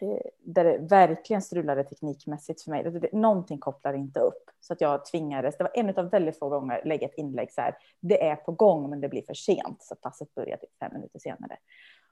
eh, 0.03 0.31
där 0.45 0.65
det 0.65 0.79
verkligen 0.79 1.43
strulade 1.43 1.85
teknikmässigt 1.85 2.63
för 2.63 2.71
mig. 2.71 3.11
Någonting 3.13 3.59
kopplar 3.59 3.95
inte 3.95 4.21
upp 4.21 4.51
så 4.61 4.73
att 4.73 4.81
jag 4.81 5.05
tvingades. 5.05 5.57
Det 5.57 5.65
var 5.65 5.73
en 5.75 5.99
av 5.99 6.11
väldigt 6.11 6.39
få 6.39 6.49
gånger 6.49 6.83
lägga 6.85 7.07
ett 7.07 7.15
inlägg 7.17 7.53
så 7.53 7.61
här. 7.61 7.77
Det 8.01 8.27
är 8.29 8.37
på 8.37 8.53
gång, 8.53 8.91
men 8.91 9.01
det 9.01 9.09
blir 9.09 9.23
för 9.23 9.35
sent 9.35 9.83
så 9.83 9.95
passet 9.95 10.35
börjar 10.35 10.57
typ 10.57 10.79
fem 10.81 10.93
minuter 10.93 11.19
senare. 11.19 11.57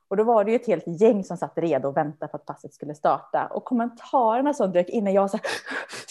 Och 0.09 0.17
då 0.17 0.25
var 0.25 0.45
det 0.45 0.51
ju 0.51 0.57
ett 0.57 0.67
helt 0.67 1.01
gäng 1.01 1.25
som 1.25 1.37
satt 1.37 1.59
redo 1.59 1.89
och 1.89 1.97
väntade 1.97 2.31
på 2.31 2.37
att 2.37 2.47
passet 2.47 2.75
skulle 2.75 2.95
starta. 2.95 3.47
Och 3.47 3.65
kommentarerna 3.65 4.55
som 4.55 4.73
dök 4.73 4.89
in 4.89 5.05
när 5.05 5.13
jag 5.13 5.23
var 5.23 5.29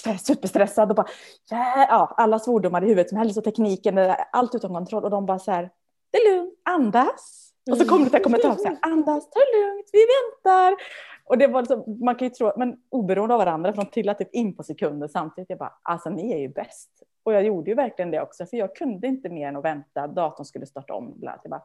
så 0.04 0.10
här, 0.10 0.18
superstressad 0.18 0.90
och 0.90 0.96
bara, 0.96 1.08
ja, 1.50 2.14
alla 2.18 2.40
svordomar 2.40 2.84
i 2.84 2.88
huvudet 2.88 3.10
som 3.10 3.18
helst 3.18 3.38
och 3.38 3.44
tekniken, 3.44 4.14
allt 4.32 4.56
utom 4.56 4.74
kontroll. 4.74 5.04
Och 5.04 5.10
de 5.10 5.26
bara 5.26 5.40
så 5.40 5.52
här, 5.52 5.70
det 6.12 6.18
är 6.18 6.36
lugnt, 6.36 6.60
andas. 6.64 7.54
Och 7.72 7.78
så 7.78 7.88
kom 7.88 8.06
det 8.06 8.18
en 8.18 8.24
kommentar 8.24 8.56
så 8.56 8.68
här, 8.68 8.78
andas, 8.82 9.30
ta 9.30 9.40
det 9.40 9.60
lugnt, 9.60 9.90
vi 9.92 10.00
väntar. 10.00 10.76
Och 11.24 11.38
det 11.38 11.48
var 11.48 11.62
liksom, 11.62 11.98
man 12.06 12.16
kan 12.16 12.28
ju 12.28 12.34
tro, 12.34 12.52
men 12.58 12.78
oberoende 12.90 13.36
av 13.36 13.40
varandra, 13.40 13.74
för 13.74 13.82
de 13.82 13.90
trillade 13.90 14.20
typ 14.20 14.34
in 14.34 14.56
på 14.56 14.64
sekunder 14.64 15.08
samtidigt. 15.08 15.50
Jag 15.50 15.60
bara, 15.60 15.74
alltså 15.82 16.10
ni 16.10 16.34
är 16.34 16.38
ju 16.38 16.48
bäst. 16.48 17.04
Och 17.24 17.34
jag 17.34 17.44
gjorde 17.44 17.70
ju 17.70 17.76
verkligen 17.76 18.12
det 18.12 18.22
också, 18.22 18.46
för 18.46 18.58
jag 18.58 18.76
kunde 18.76 19.08
inte 19.08 19.30
mer 19.30 19.48
än 19.48 19.58
att 19.58 19.66
vänta, 19.66 20.08
datorn 20.08 20.46
skulle 20.46 20.66
starta 20.66 20.94
om. 20.94 21.14
Bland 21.20 21.40
jag 21.44 21.50
bara, 21.50 21.64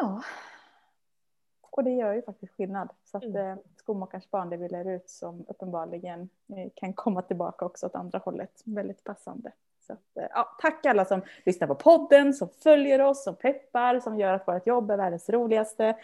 ja. 0.00 0.22
Och 1.70 1.84
det 1.84 1.90
gör 1.90 2.14
ju 2.14 2.22
faktiskt 2.22 2.52
skillnad. 2.52 2.90
Så 3.04 3.16
att 3.16 3.24
mm. 3.24 3.36
eh, 3.36 3.58
skomakarens 3.76 4.30
barn, 4.30 4.50
det 4.50 4.56
vi 4.56 4.68
lär 4.68 4.90
ut 4.90 5.10
som 5.10 5.44
uppenbarligen 5.48 6.28
eh, 6.56 6.70
kan 6.74 6.92
komma 6.92 7.22
tillbaka 7.22 7.64
också 7.64 7.86
åt 7.86 7.94
andra 7.94 8.18
hållet. 8.18 8.62
Väldigt 8.64 9.04
passande. 9.04 9.52
Så 9.86 9.92
att, 9.92 10.16
eh, 10.16 10.26
ja, 10.30 10.56
tack 10.60 10.86
alla 10.86 11.04
som 11.04 11.22
lyssnar 11.44 11.68
på 11.68 11.74
podden, 11.74 12.34
som 12.34 12.48
följer 12.48 13.00
oss, 13.00 13.24
som 13.24 13.36
peppar, 13.36 14.00
som 14.00 14.18
gör 14.18 14.32
att 14.32 14.48
vårt 14.48 14.66
jobb 14.66 14.90
är 14.90 14.96
världens 14.96 15.30
roligaste. 15.30 15.96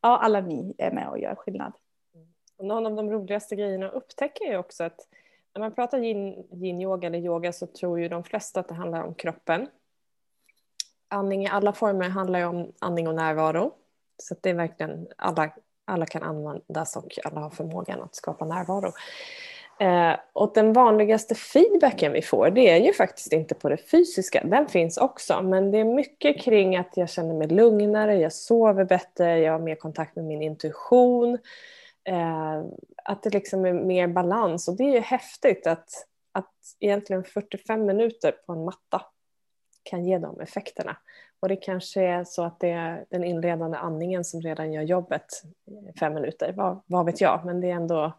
Ja, 0.00 0.18
alla 0.18 0.40
ni 0.40 0.74
är 0.78 0.90
med 0.90 1.08
och 1.08 1.18
gör 1.18 1.34
skillnad. 1.34 1.72
Och 2.56 2.64
någon 2.64 2.86
av 2.86 2.94
de 2.94 3.10
roligaste 3.10 3.56
grejerna 3.56 3.88
upptäcker 3.88 4.52
jag 4.52 4.60
också 4.60 4.84
att 4.84 5.00
när 5.54 5.60
man 5.60 5.74
pratar 5.74 5.98
yin, 5.98 6.46
yin 6.52 6.80
yoga 6.80 7.06
eller 7.06 7.18
yoga 7.18 7.52
så 7.52 7.66
tror 7.66 8.00
ju 8.00 8.08
de 8.08 8.24
flesta 8.24 8.60
att 8.60 8.68
det 8.68 8.74
handlar 8.74 9.02
om 9.02 9.14
kroppen. 9.14 9.68
Andning 11.08 11.44
i 11.44 11.48
alla 11.48 11.72
former 11.72 12.08
handlar 12.08 12.38
ju 12.38 12.44
om 12.44 12.72
andning 12.78 13.08
och 13.08 13.14
närvaro. 13.14 13.72
Så 14.18 14.36
det 14.40 14.50
är 14.50 14.54
verkligen 14.54 15.08
alla, 15.16 15.50
alla 15.84 16.06
kan 16.06 16.22
användas 16.22 16.96
och 16.96 17.18
alla 17.24 17.40
har 17.40 17.50
förmågan 17.50 18.02
att 18.02 18.14
skapa 18.14 18.44
närvaro. 18.44 18.92
Eh, 19.78 20.16
och 20.32 20.52
den 20.54 20.72
vanligaste 20.72 21.34
feedbacken 21.34 22.12
vi 22.12 22.22
får 22.22 22.50
det 22.50 22.70
är 22.70 22.76
ju 22.76 22.92
faktiskt 22.92 23.32
inte 23.32 23.54
på 23.54 23.68
det 23.68 23.76
fysiska, 23.76 24.42
den 24.44 24.68
finns 24.68 24.96
också, 24.96 25.42
men 25.42 25.70
det 25.70 25.78
är 25.78 25.84
mycket 25.84 26.40
kring 26.40 26.76
att 26.76 26.96
jag 26.96 27.10
känner 27.10 27.34
mig 27.34 27.48
lugnare, 27.48 28.16
jag 28.16 28.32
sover 28.32 28.84
bättre, 28.84 29.38
jag 29.38 29.52
har 29.52 29.58
mer 29.58 29.74
kontakt 29.74 30.16
med 30.16 30.24
min 30.24 30.42
intuition, 30.42 31.38
eh, 32.04 32.62
att 33.04 33.22
det 33.22 33.30
liksom 33.30 33.66
är 33.66 33.72
mer 33.72 34.06
balans. 34.06 34.68
Och 34.68 34.76
det 34.76 34.84
är 34.84 34.92
ju 34.92 35.00
häftigt 35.00 35.66
att, 35.66 35.88
att 36.32 36.54
egentligen 36.80 37.24
45 37.24 37.86
minuter 37.86 38.32
på 38.46 38.52
en 38.52 38.64
matta 38.64 39.02
kan 39.82 40.04
ge 40.04 40.18
de 40.18 40.40
effekterna. 40.40 40.96
Och 41.40 41.48
det 41.48 41.56
kanske 41.56 42.02
är 42.02 42.24
så 42.24 42.44
att 42.44 42.60
det 42.60 42.70
är 42.70 43.04
den 43.10 43.24
inledande 43.24 43.78
andningen 43.78 44.24
som 44.24 44.40
redan 44.40 44.72
gör 44.72 44.82
jobbet 44.82 45.42
fem 45.98 46.14
minuter, 46.14 46.52
vad, 46.52 46.82
vad 46.86 47.06
vet 47.06 47.20
jag, 47.20 47.44
men 47.44 47.60
det 47.60 47.70
är 47.70 47.74
ändå 47.74 48.12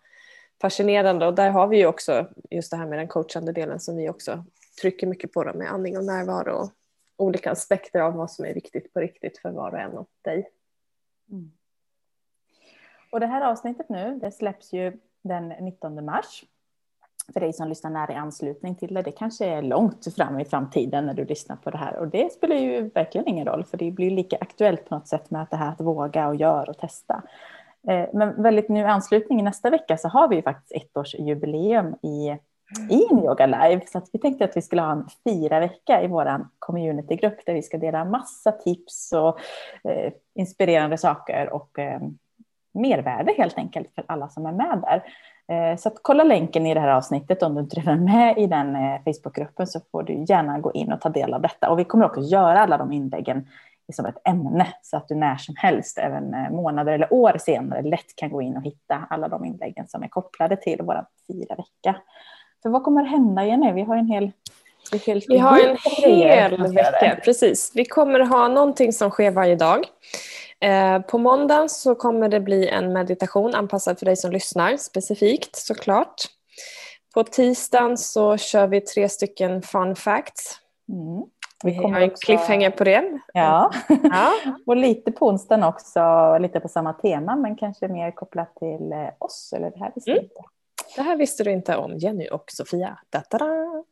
fascinerande 0.61 1.27
och 1.27 1.35
där 1.35 1.49
har 1.49 1.67
vi 1.67 1.77
ju 1.77 1.85
också 1.85 2.27
just 2.49 2.71
det 2.71 2.77
här 2.77 2.85
med 2.85 2.99
den 2.99 3.07
coachande 3.07 3.51
delen 3.51 3.79
som 3.79 3.95
vi 3.95 4.09
också 4.09 4.45
trycker 4.81 5.07
mycket 5.07 5.33
på 5.33 5.43
då, 5.43 5.53
med 5.53 5.71
andning 5.71 5.97
och 5.97 6.03
närvaro 6.03 6.51
och 6.51 6.71
olika 7.17 7.51
aspekter 7.51 7.99
av 7.99 8.13
vad 8.13 8.31
som 8.31 8.45
är 8.45 8.53
viktigt 8.53 8.93
på 8.93 8.99
riktigt 8.99 9.37
för 9.37 9.49
var 9.49 9.71
och 9.71 9.79
en 9.79 9.97
av 9.97 10.05
dig. 10.21 10.49
Mm. 11.31 11.51
Och 13.11 13.19
det 13.19 13.27
här 13.27 13.41
avsnittet 13.41 13.89
nu, 13.89 14.19
det 14.21 14.31
släpps 14.31 14.73
ju 14.73 14.97
den 15.21 15.47
19 15.47 16.05
mars. 16.05 16.43
För 17.33 17.39
dig 17.39 17.53
som 17.53 17.67
lyssnar 17.67 17.91
nära 17.91 18.13
i 18.13 18.15
anslutning 18.15 18.75
till 18.75 18.93
det, 18.93 19.01
det 19.01 19.11
kanske 19.11 19.45
är 19.45 19.61
långt 19.61 20.13
fram 20.15 20.39
i 20.39 20.45
framtiden 20.45 21.05
när 21.05 21.13
du 21.13 21.25
lyssnar 21.25 21.55
på 21.55 21.69
det 21.69 21.77
här. 21.77 21.95
Och 21.95 22.07
det 22.07 22.33
spelar 22.33 22.55
ju 22.55 22.89
verkligen 22.89 23.27
ingen 23.27 23.45
roll, 23.45 23.63
för 23.63 23.77
det 23.77 23.91
blir 23.91 24.11
lika 24.11 24.37
aktuellt 24.41 24.85
på 24.85 24.95
något 24.95 25.07
sätt 25.07 25.31
med 25.31 25.41
att 25.41 25.49
det 25.49 25.57
här 25.57 25.71
att 25.71 25.81
våga 25.81 26.27
och 26.27 26.35
göra 26.35 26.69
och 26.69 26.77
testa. 26.77 27.23
Eh, 27.89 28.09
men 28.13 28.43
väldigt 28.43 28.69
nu 28.69 28.79
i 28.79 28.83
anslutning 28.83 29.43
nästa 29.43 29.69
vecka 29.69 29.97
så 29.97 30.07
har 30.07 30.27
vi 30.27 30.35
ju 30.35 30.41
faktiskt 30.41 30.71
ettårsjubileum 30.71 31.95
i, 32.03 32.37
i 32.89 33.25
Yoga 33.25 33.45
Live. 33.45 33.81
Så 33.87 34.01
vi 34.13 34.19
tänkte 34.19 34.45
att 34.45 34.57
vi 34.57 34.61
skulle 34.61 34.81
ha 34.81 34.91
en 34.91 35.07
fira 35.23 35.59
vecka 35.59 36.01
i 36.03 36.07
vår 36.07 36.47
communitygrupp 36.59 37.45
där 37.45 37.53
vi 37.53 37.61
ska 37.61 37.77
dela 37.77 38.05
massa 38.05 38.51
tips 38.51 39.11
och 39.11 39.39
eh, 39.91 40.13
inspirerande 40.35 40.97
saker 40.97 41.49
och 41.53 41.79
eh, 41.79 41.99
mervärde 42.73 43.33
helt 43.37 43.57
enkelt 43.57 43.95
för 43.95 44.03
alla 44.07 44.29
som 44.29 44.45
är 44.45 44.51
med 44.51 44.81
där. 44.81 45.03
Eh, 45.51 45.77
så 45.77 45.91
kolla 46.01 46.23
länken 46.23 46.65
i 46.65 46.73
det 46.73 46.79
här 46.79 46.87
avsnittet 46.87 47.43
om 47.43 47.55
du 47.55 47.61
inte 47.61 47.79
redan 47.79 47.99
är 47.99 48.13
med 48.13 48.37
i 48.37 48.47
den 48.47 48.75
eh, 48.75 49.01
Facebookgruppen 49.05 49.67
så 49.67 49.79
får 49.91 50.03
du 50.03 50.25
gärna 50.27 50.59
gå 50.59 50.73
in 50.73 50.91
och 50.91 51.01
ta 51.01 51.09
del 51.09 51.33
av 51.33 51.41
detta. 51.41 51.69
Och 51.69 51.79
vi 51.79 51.83
kommer 51.83 52.05
också 52.05 52.21
göra 52.21 52.59
alla 52.59 52.77
de 52.77 52.91
inläggen 52.91 53.47
som 53.93 54.05
ett 54.05 54.27
ämne 54.27 54.67
så 54.81 54.97
att 54.97 55.07
du 55.07 55.15
när 55.15 55.37
som 55.37 55.55
helst, 55.57 55.97
även 55.97 56.33
eh, 56.33 56.49
månader 56.49 56.93
eller 56.93 57.13
år 57.13 57.37
senare, 57.39 57.81
lätt 57.81 58.15
kan 58.15 58.29
gå 58.29 58.41
in 58.41 58.57
och 58.57 58.63
hitta 58.63 59.07
alla 59.09 59.27
de 59.27 59.45
inläggen 59.45 59.87
som 59.87 60.03
är 60.03 60.07
kopplade 60.07 60.55
till 60.55 60.79
vår 60.83 61.05
fyra 61.27 61.55
vecka. 61.55 62.01
För 62.63 62.69
vad 62.69 62.83
kommer 62.83 63.03
hända 63.03 63.45
Jenny? 63.45 63.71
Vi 63.71 63.81
har 63.81 63.95
en 63.95 64.07
hel 64.07 64.31
vi 65.27 65.37
har 65.37 65.59
en 65.59 65.77
hel 65.87 66.73
vecka, 66.73 67.19
precis. 67.23 67.71
Vi 67.75 67.85
kommer 67.85 68.19
ha 68.19 68.47
någonting 68.47 68.93
som 68.93 69.09
sker 69.09 69.31
varje 69.31 69.55
dag. 69.55 69.85
Eh, 70.61 71.01
på 71.01 71.17
måndag 71.17 71.67
så 71.69 71.95
kommer 71.95 72.29
det 72.29 72.39
bli 72.39 72.67
en 72.67 72.93
meditation 72.93 73.55
anpassad 73.55 73.99
för 73.99 74.05
dig 74.05 74.17
som 74.17 74.31
lyssnar 74.31 74.77
specifikt 74.77 75.55
såklart. 75.55 76.15
På 77.13 77.23
tisdagen 77.23 77.97
så 77.97 78.37
kör 78.37 78.67
vi 78.67 78.81
tre 78.81 79.09
stycken 79.09 79.61
fun 79.61 79.95
facts. 79.95 80.59
Mm. 80.89 81.23
Vi 81.63 81.73
har 81.73 81.99
en 82.01 82.11
också... 82.11 82.25
cliffhanger 82.25 82.69
på 82.69 82.83
det. 82.83 83.19
Ja. 83.33 83.71
ja, 84.03 84.33
och 84.65 84.75
lite 84.75 85.11
på 85.11 85.27
onsdagen 85.27 85.63
också, 85.63 86.37
lite 86.37 86.59
på 86.59 86.67
samma 86.67 86.93
tema 86.93 87.35
men 87.35 87.55
kanske 87.55 87.87
mer 87.87 88.11
kopplat 88.11 88.55
till 88.55 88.91
eh, 88.91 89.09
oss. 89.19 89.53
Eller 89.55 89.71
det 89.71 89.79
här 89.79 89.91
visste 89.95 90.11
mm. 90.11 90.23
inte. 90.23 90.41
Det 90.95 91.01
här 91.01 91.17
visste 91.17 91.43
du 91.43 91.51
inte 91.51 91.77
om 91.77 91.97
Jenny 91.97 92.29
och 92.29 92.43
Sofia. 92.47 92.99
Da-da-da. 93.09 93.83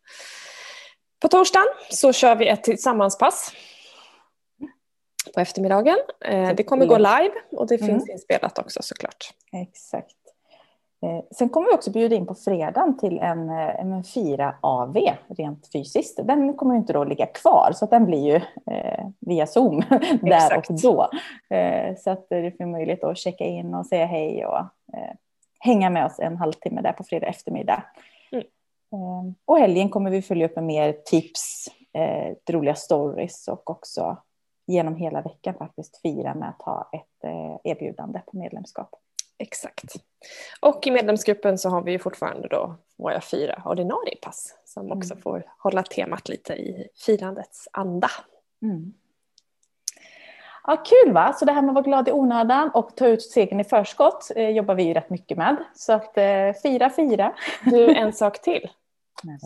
På 1.20 1.28
torsdagen 1.28 1.68
så 1.90 2.14
kör 2.14 2.36
vi 2.36 2.48
ett 2.48 2.64
tillsammanspass 2.64 3.52
på 5.34 5.40
eftermiddagen. 5.40 5.98
Eh, 6.26 6.56
det 6.56 6.64
kommer 6.64 6.86
gå 6.86 6.98
live 6.98 7.34
och 7.52 7.68
det 7.68 7.78
finns 7.78 8.04
mm. 8.04 8.12
inspelat 8.12 8.60
också 8.60 8.82
såklart. 8.82 9.34
Exakt. 9.54 10.25
Eh, 11.02 11.24
sen 11.32 11.50
kommer 11.50 11.68
vi 11.68 11.76
också 11.76 11.92
bjuda 11.92 12.16
in 12.16 12.26
på 12.26 12.36
fredagen 12.36 12.98
till 12.98 13.20
en, 13.20 13.50
eh, 13.50 13.80
en 13.80 14.04
fira 14.04 14.56
AV 14.62 14.98
rent 15.28 15.72
fysiskt. 15.74 16.20
Den 16.24 16.54
kommer 16.54 16.76
inte 16.76 16.94
då 16.94 17.04
ligga 17.04 17.26
kvar 17.26 17.72
så 17.74 17.86
att 17.86 17.92
den 17.92 18.06
blir 18.06 18.26
ju 18.26 18.36
eh, 18.76 19.08
via 19.20 19.48
Zoom 19.48 19.80
där 20.22 20.58
och 20.58 20.66
då. 20.84 21.10
Eh, 21.56 21.96
så 21.98 22.10
att 22.12 22.30
det 22.30 22.58
får 22.58 22.66
möjlighet 22.66 23.04
att 23.04 23.18
checka 23.18 23.44
in 23.44 23.74
och 23.76 23.86
säga 23.86 24.06
hej 24.06 24.46
och 24.46 24.58
eh, 24.94 25.16
hänga 25.60 25.90
med 25.90 26.06
oss 26.06 26.20
en 26.20 26.38
halvtimme 26.38 26.82
där 26.82 26.92
på 26.94 27.04
fredag 27.04 27.28
eftermiddag. 27.28 27.84
Mm. 28.32 28.46
Eh, 28.94 29.34
och 29.46 29.60
helgen 29.60 29.90
kommer 29.90 30.12
vi 30.12 30.22
följa 30.22 30.46
upp 30.46 30.56
med 30.56 30.64
mer 30.64 30.94
tips, 31.06 31.68
roliga 32.50 32.76
stories 32.76 33.48
och 33.48 33.70
också 33.70 34.18
genom 34.68 34.96
hela 34.96 35.22
veckan 35.22 35.54
faktiskt 35.54 36.02
fira 36.02 36.36
med 36.36 36.50
att 36.50 36.62
ha 36.62 36.90
ett 36.92 37.32
erbjudande 37.64 38.22
på 38.26 38.38
medlemskap. 38.38 38.90
Exakt. 39.38 39.96
Och 40.60 40.88
i 40.88 40.92
medlemsgruppen 40.92 41.58
så 41.58 41.70
har 41.70 41.82
vi 41.82 42.00
fortfarande 42.00 42.48
då 42.48 42.76
våra 42.98 43.22
fyra 43.22 43.62
ordinarie 43.66 44.16
pass 44.22 44.58
som 44.66 44.92
också 44.92 45.14
mm. 45.14 45.22
får 45.22 45.44
hålla 45.58 45.84
temat 45.84 46.30
lite 46.30 46.54
i 46.54 46.88
firandets 47.06 47.68
anda. 47.72 48.10
Mm. 48.62 48.94
Ja, 50.68 50.84
kul 50.86 51.14
va? 51.14 51.34
Så 51.34 51.46
det 51.46 51.52
här 51.52 51.62
med 51.62 51.70
att 51.70 51.76
vara 51.76 51.84
glad 51.84 52.08
i 52.08 52.12
onödan 52.12 52.70
och 52.74 52.96
ta 52.96 53.08
ut 53.08 53.22
segern 53.22 53.60
i 53.60 53.64
förskott 53.64 54.32
eh, 54.36 54.50
jobbar 54.50 54.76
vi 54.76 54.84
ju 54.84 54.94
rätt 54.94 55.10
mycket 55.10 55.38
med. 55.38 55.64
Så 55.76 55.94
att 55.94 56.18
eh, 56.18 56.54
fira, 56.64 56.90
fira. 56.90 57.36
Du, 57.66 57.96
en 57.96 58.14
sak 58.14 58.42
till 58.42 58.70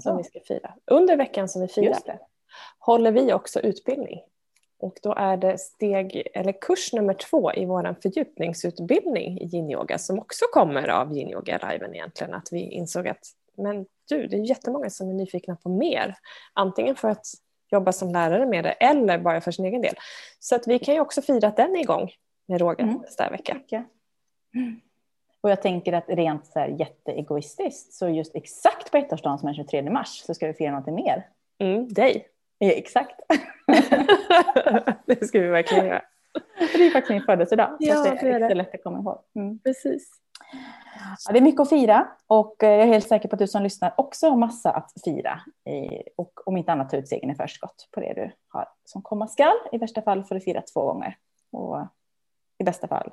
som 0.04 0.18
vi 0.18 0.24
ska 0.24 0.40
fira. 0.40 0.74
Under 0.86 1.18
veckan 1.18 1.50
som 1.50 1.62
vi 1.62 1.68
firar 1.68 2.20
håller 2.80 3.12
vi 3.12 3.34
också 3.34 3.60
utbildning. 3.60 4.20
Och 4.80 5.00
då 5.04 5.14
är 5.14 5.38
det 5.38 5.58
steg, 5.58 6.28
eller 6.34 6.62
kurs 6.62 6.94
nummer 6.94 7.14
två 7.14 7.54
i 7.54 7.66
vår 7.66 7.96
fördjupningsutbildning 8.02 9.42
i 9.42 9.46
yin-yoga 9.46 9.98
som 9.98 10.20
också 10.20 10.46
kommer 10.54 10.88
av 10.88 11.18
yin-yoga-liven 11.18 11.96
egentligen. 11.96 12.34
Att 12.34 12.48
vi 12.52 12.62
insåg 12.62 13.08
att 13.08 13.24
men 13.58 13.86
du, 14.10 14.28
det 14.28 14.38
är 14.38 14.50
jättemånga 14.50 14.90
som 14.90 15.10
är 15.10 15.14
nyfikna 15.14 15.56
på 15.56 15.70
mer. 15.70 16.16
Antingen 16.54 16.96
för 16.96 17.10
att 17.10 17.26
jobba 17.72 17.92
som 17.92 18.12
lärare 18.12 18.46
med 18.46 18.64
det 18.64 18.72
eller 18.72 19.20
bara 19.20 19.42
för 19.42 19.52
sin 19.52 19.66
egen 19.66 19.82
del. 19.82 19.96
Så 20.40 20.56
att 20.56 20.68
vi 20.68 20.80
kan 20.80 20.94
ju 20.94 21.00
också 21.00 21.22
fira 21.22 21.48
att 21.48 21.58
den 21.58 21.76
är 21.76 21.80
igång 21.80 22.12
med 22.48 22.62
råge 22.62 22.84
mm. 22.84 22.96
nästa 22.96 23.30
vecka. 23.30 23.62
Mm. 24.56 24.82
Och 25.42 25.50
jag 25.50 25.62
tänker 25.62 25.94
att 25.94 26.10
rent 26.10 26.48
så 26.48 26.60
här 26.60 26.68
jätteegoistiskt 26.68 27.94
så 27.94 28.10
just 28.10 28.36
exakt 28.36 28.92
på 28.92 28.98
ettårsdagen 28.98 29.40
som 29.40 29.50
är 29.50 29.54
23 29.54 29.90
mars 29.90 30.24
så 30.26 30.34
ska 30.34 30.48
vi 30.48 30.54
fira 30.54 30.70
någonting 30.72 30.96
mer. 30.96 31.28
Mm, 31.60 31.88
dig. 31.88 32.28
Ja, 32.60 32.72
exakt. 32.72 33.20
det 35.06 35.28
ska 35.28 35.40
vi 35.40 35.48
verkligen 35.48 35.86
göra. 35.86 36.02
Det 36.58 36.86
är 36.86 36.92
faktiskt 36.92 37.10
min 37.10 37.22
födelsedag. 37.22 37.78
Ja, 37.80 37.96
så 37.96 38.04
det 38.04 38.30
är, 38.30 38.40
det 38.40 38.56
lätt 38.56 38.76
att 38.76 38.84
komma 38.84 39.00
ihåg. 39.00 39.24
Mm. 39.36 39.60
Precis. 39.60 40.20
Ja, 41.28 41.34
det 41.34 41.40
är 41.40 41.42
mycket 41.42 41.62
att 41.62 41.70
fira 41.70 42.08
och 42.28 42.56
jag 42.60 42.82
är 42.82 42.86
helt 42.86 43.08
säker 43.08 43.30
på 43.30 43.36
att 43.36 43.40
du 43.40 43.48
som 43.48 43.64
lyssnar 43.64 43.94
också 43.98 44.30
har 44.30 44.38
massa 44.38 44.72
att 44.72 44.92
fira. 45.06 45.42
Och 46.18 46.48
om 46.48 46.58
inte 46.58 46.72
annat 46.72 46.90
ta 46.90 46.98
ut 46.98 47.08
segern 47.08 47.32
i 47.32 47.36
förskott 47.36 47.90
på 47.92 48.00
det 48.00 48.14
du 48.14 48.32
har 48.48 48.68
som 48.86 49.02
komma 49.02 49.28
skall. 49.28 49.58
I 49.72 49.78
värsta 49.78 50.02
fall 50.02 50.24
får 50.24 50.36
du 50.36 50.42
fira 50.42 50.62
två 50.62 50.86
gånger. 50.86 51.18
Och 51.52 51.88
i 52.58 52.64
bästa 52.64 52.88
fall... 52.88 53.12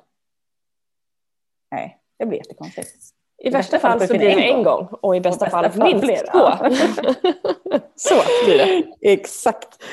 Nej, 1.71 2.01
det 2.17 2.25
blir 2.25 2.37
jättekonstigt. 2.37 3.16
I, 3.39 3.49
värsta 3.49 3.79
fall, 3.79 4.07
så 4.07 4.17
blir 4.17 4.35
det 4.35 4.49
en 4.51 4.63
gång 4.63 4.87
och 5.01 5.15
i 5.15 5.21
bästa, 5.21 5.45
och 5.45 5.51
fall, 5.51 5.69
fall 5.69 5.83
minst 5.83 6.05
flera. 6.05 6.31
två. 6.31 6.75
så 7.95 8.15
blir 8.45 8.57
det. 8.57 8.83
Exakt. 9.11 9.83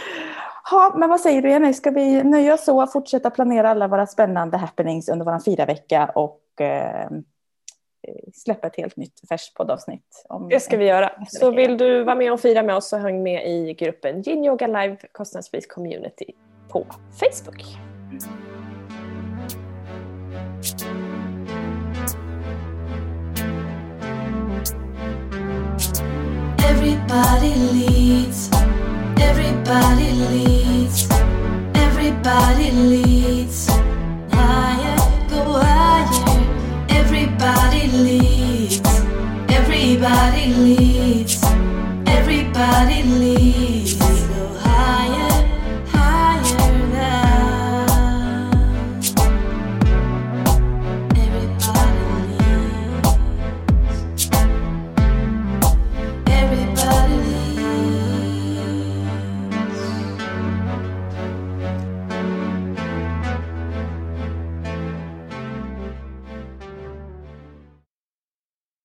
Ja, 0.70 0.94
men 0.96 1.08
vad 1.08 1.20
säger 1.20 1.42
du 1.42 1.50
Jenny, 1.50 1.72
ska 1.72 1.90
vi 1.90 2.24
nöja 2.24 2.54
oss 2.54 2.64
så 2.64 2.82
och 2.82 2.92
fortsätta 2.92 3.30
planera 3.30 3.70
alla 3.70 3.88
våra 3.88 4.06
spännande 4.06 4.56
happenings 4.56 5.08
under 5.08 5.24
vår 5.24 5.44
fyra 5.44 5.64
vecka 5.64 6.10
och 6.14 6.40
eh, 6.60 7.08
släppa 8.34 8.66
ett 8.66 8.76
helt 8.76 8.96
nytt 8.96 9.28
färskt 9.28 9.54
poddavsnitt. 9.54 10.26
det 10.50 10.60
ska 10.60 10.76
vi 10.76 10.84
göra. 10.84 11.12
Så 11.28 11.50
vill 11.50 11.78
du 11.78 12.04
vara 12.04 12.16
med 12.16 12.32
och 12.32 12.40
fira 12.40 12.62
med 12.62 12.76
oss 12.76 12.88
så 12.88 12.96
häng 12.96 13.22
med 13.22 13.48
i 13.48 13.74
gruppen 13.74 14.28
Yin 14.28 14.44
Yoga 14.44 14.66
Live 14.66 14.96
kostnadsfri 15.12 15.60
community 15.60 16.32
på 16.68 16.86
Facebook. 17.12 17.64
everybody 26.84 27.54
leave. 27.54 27.83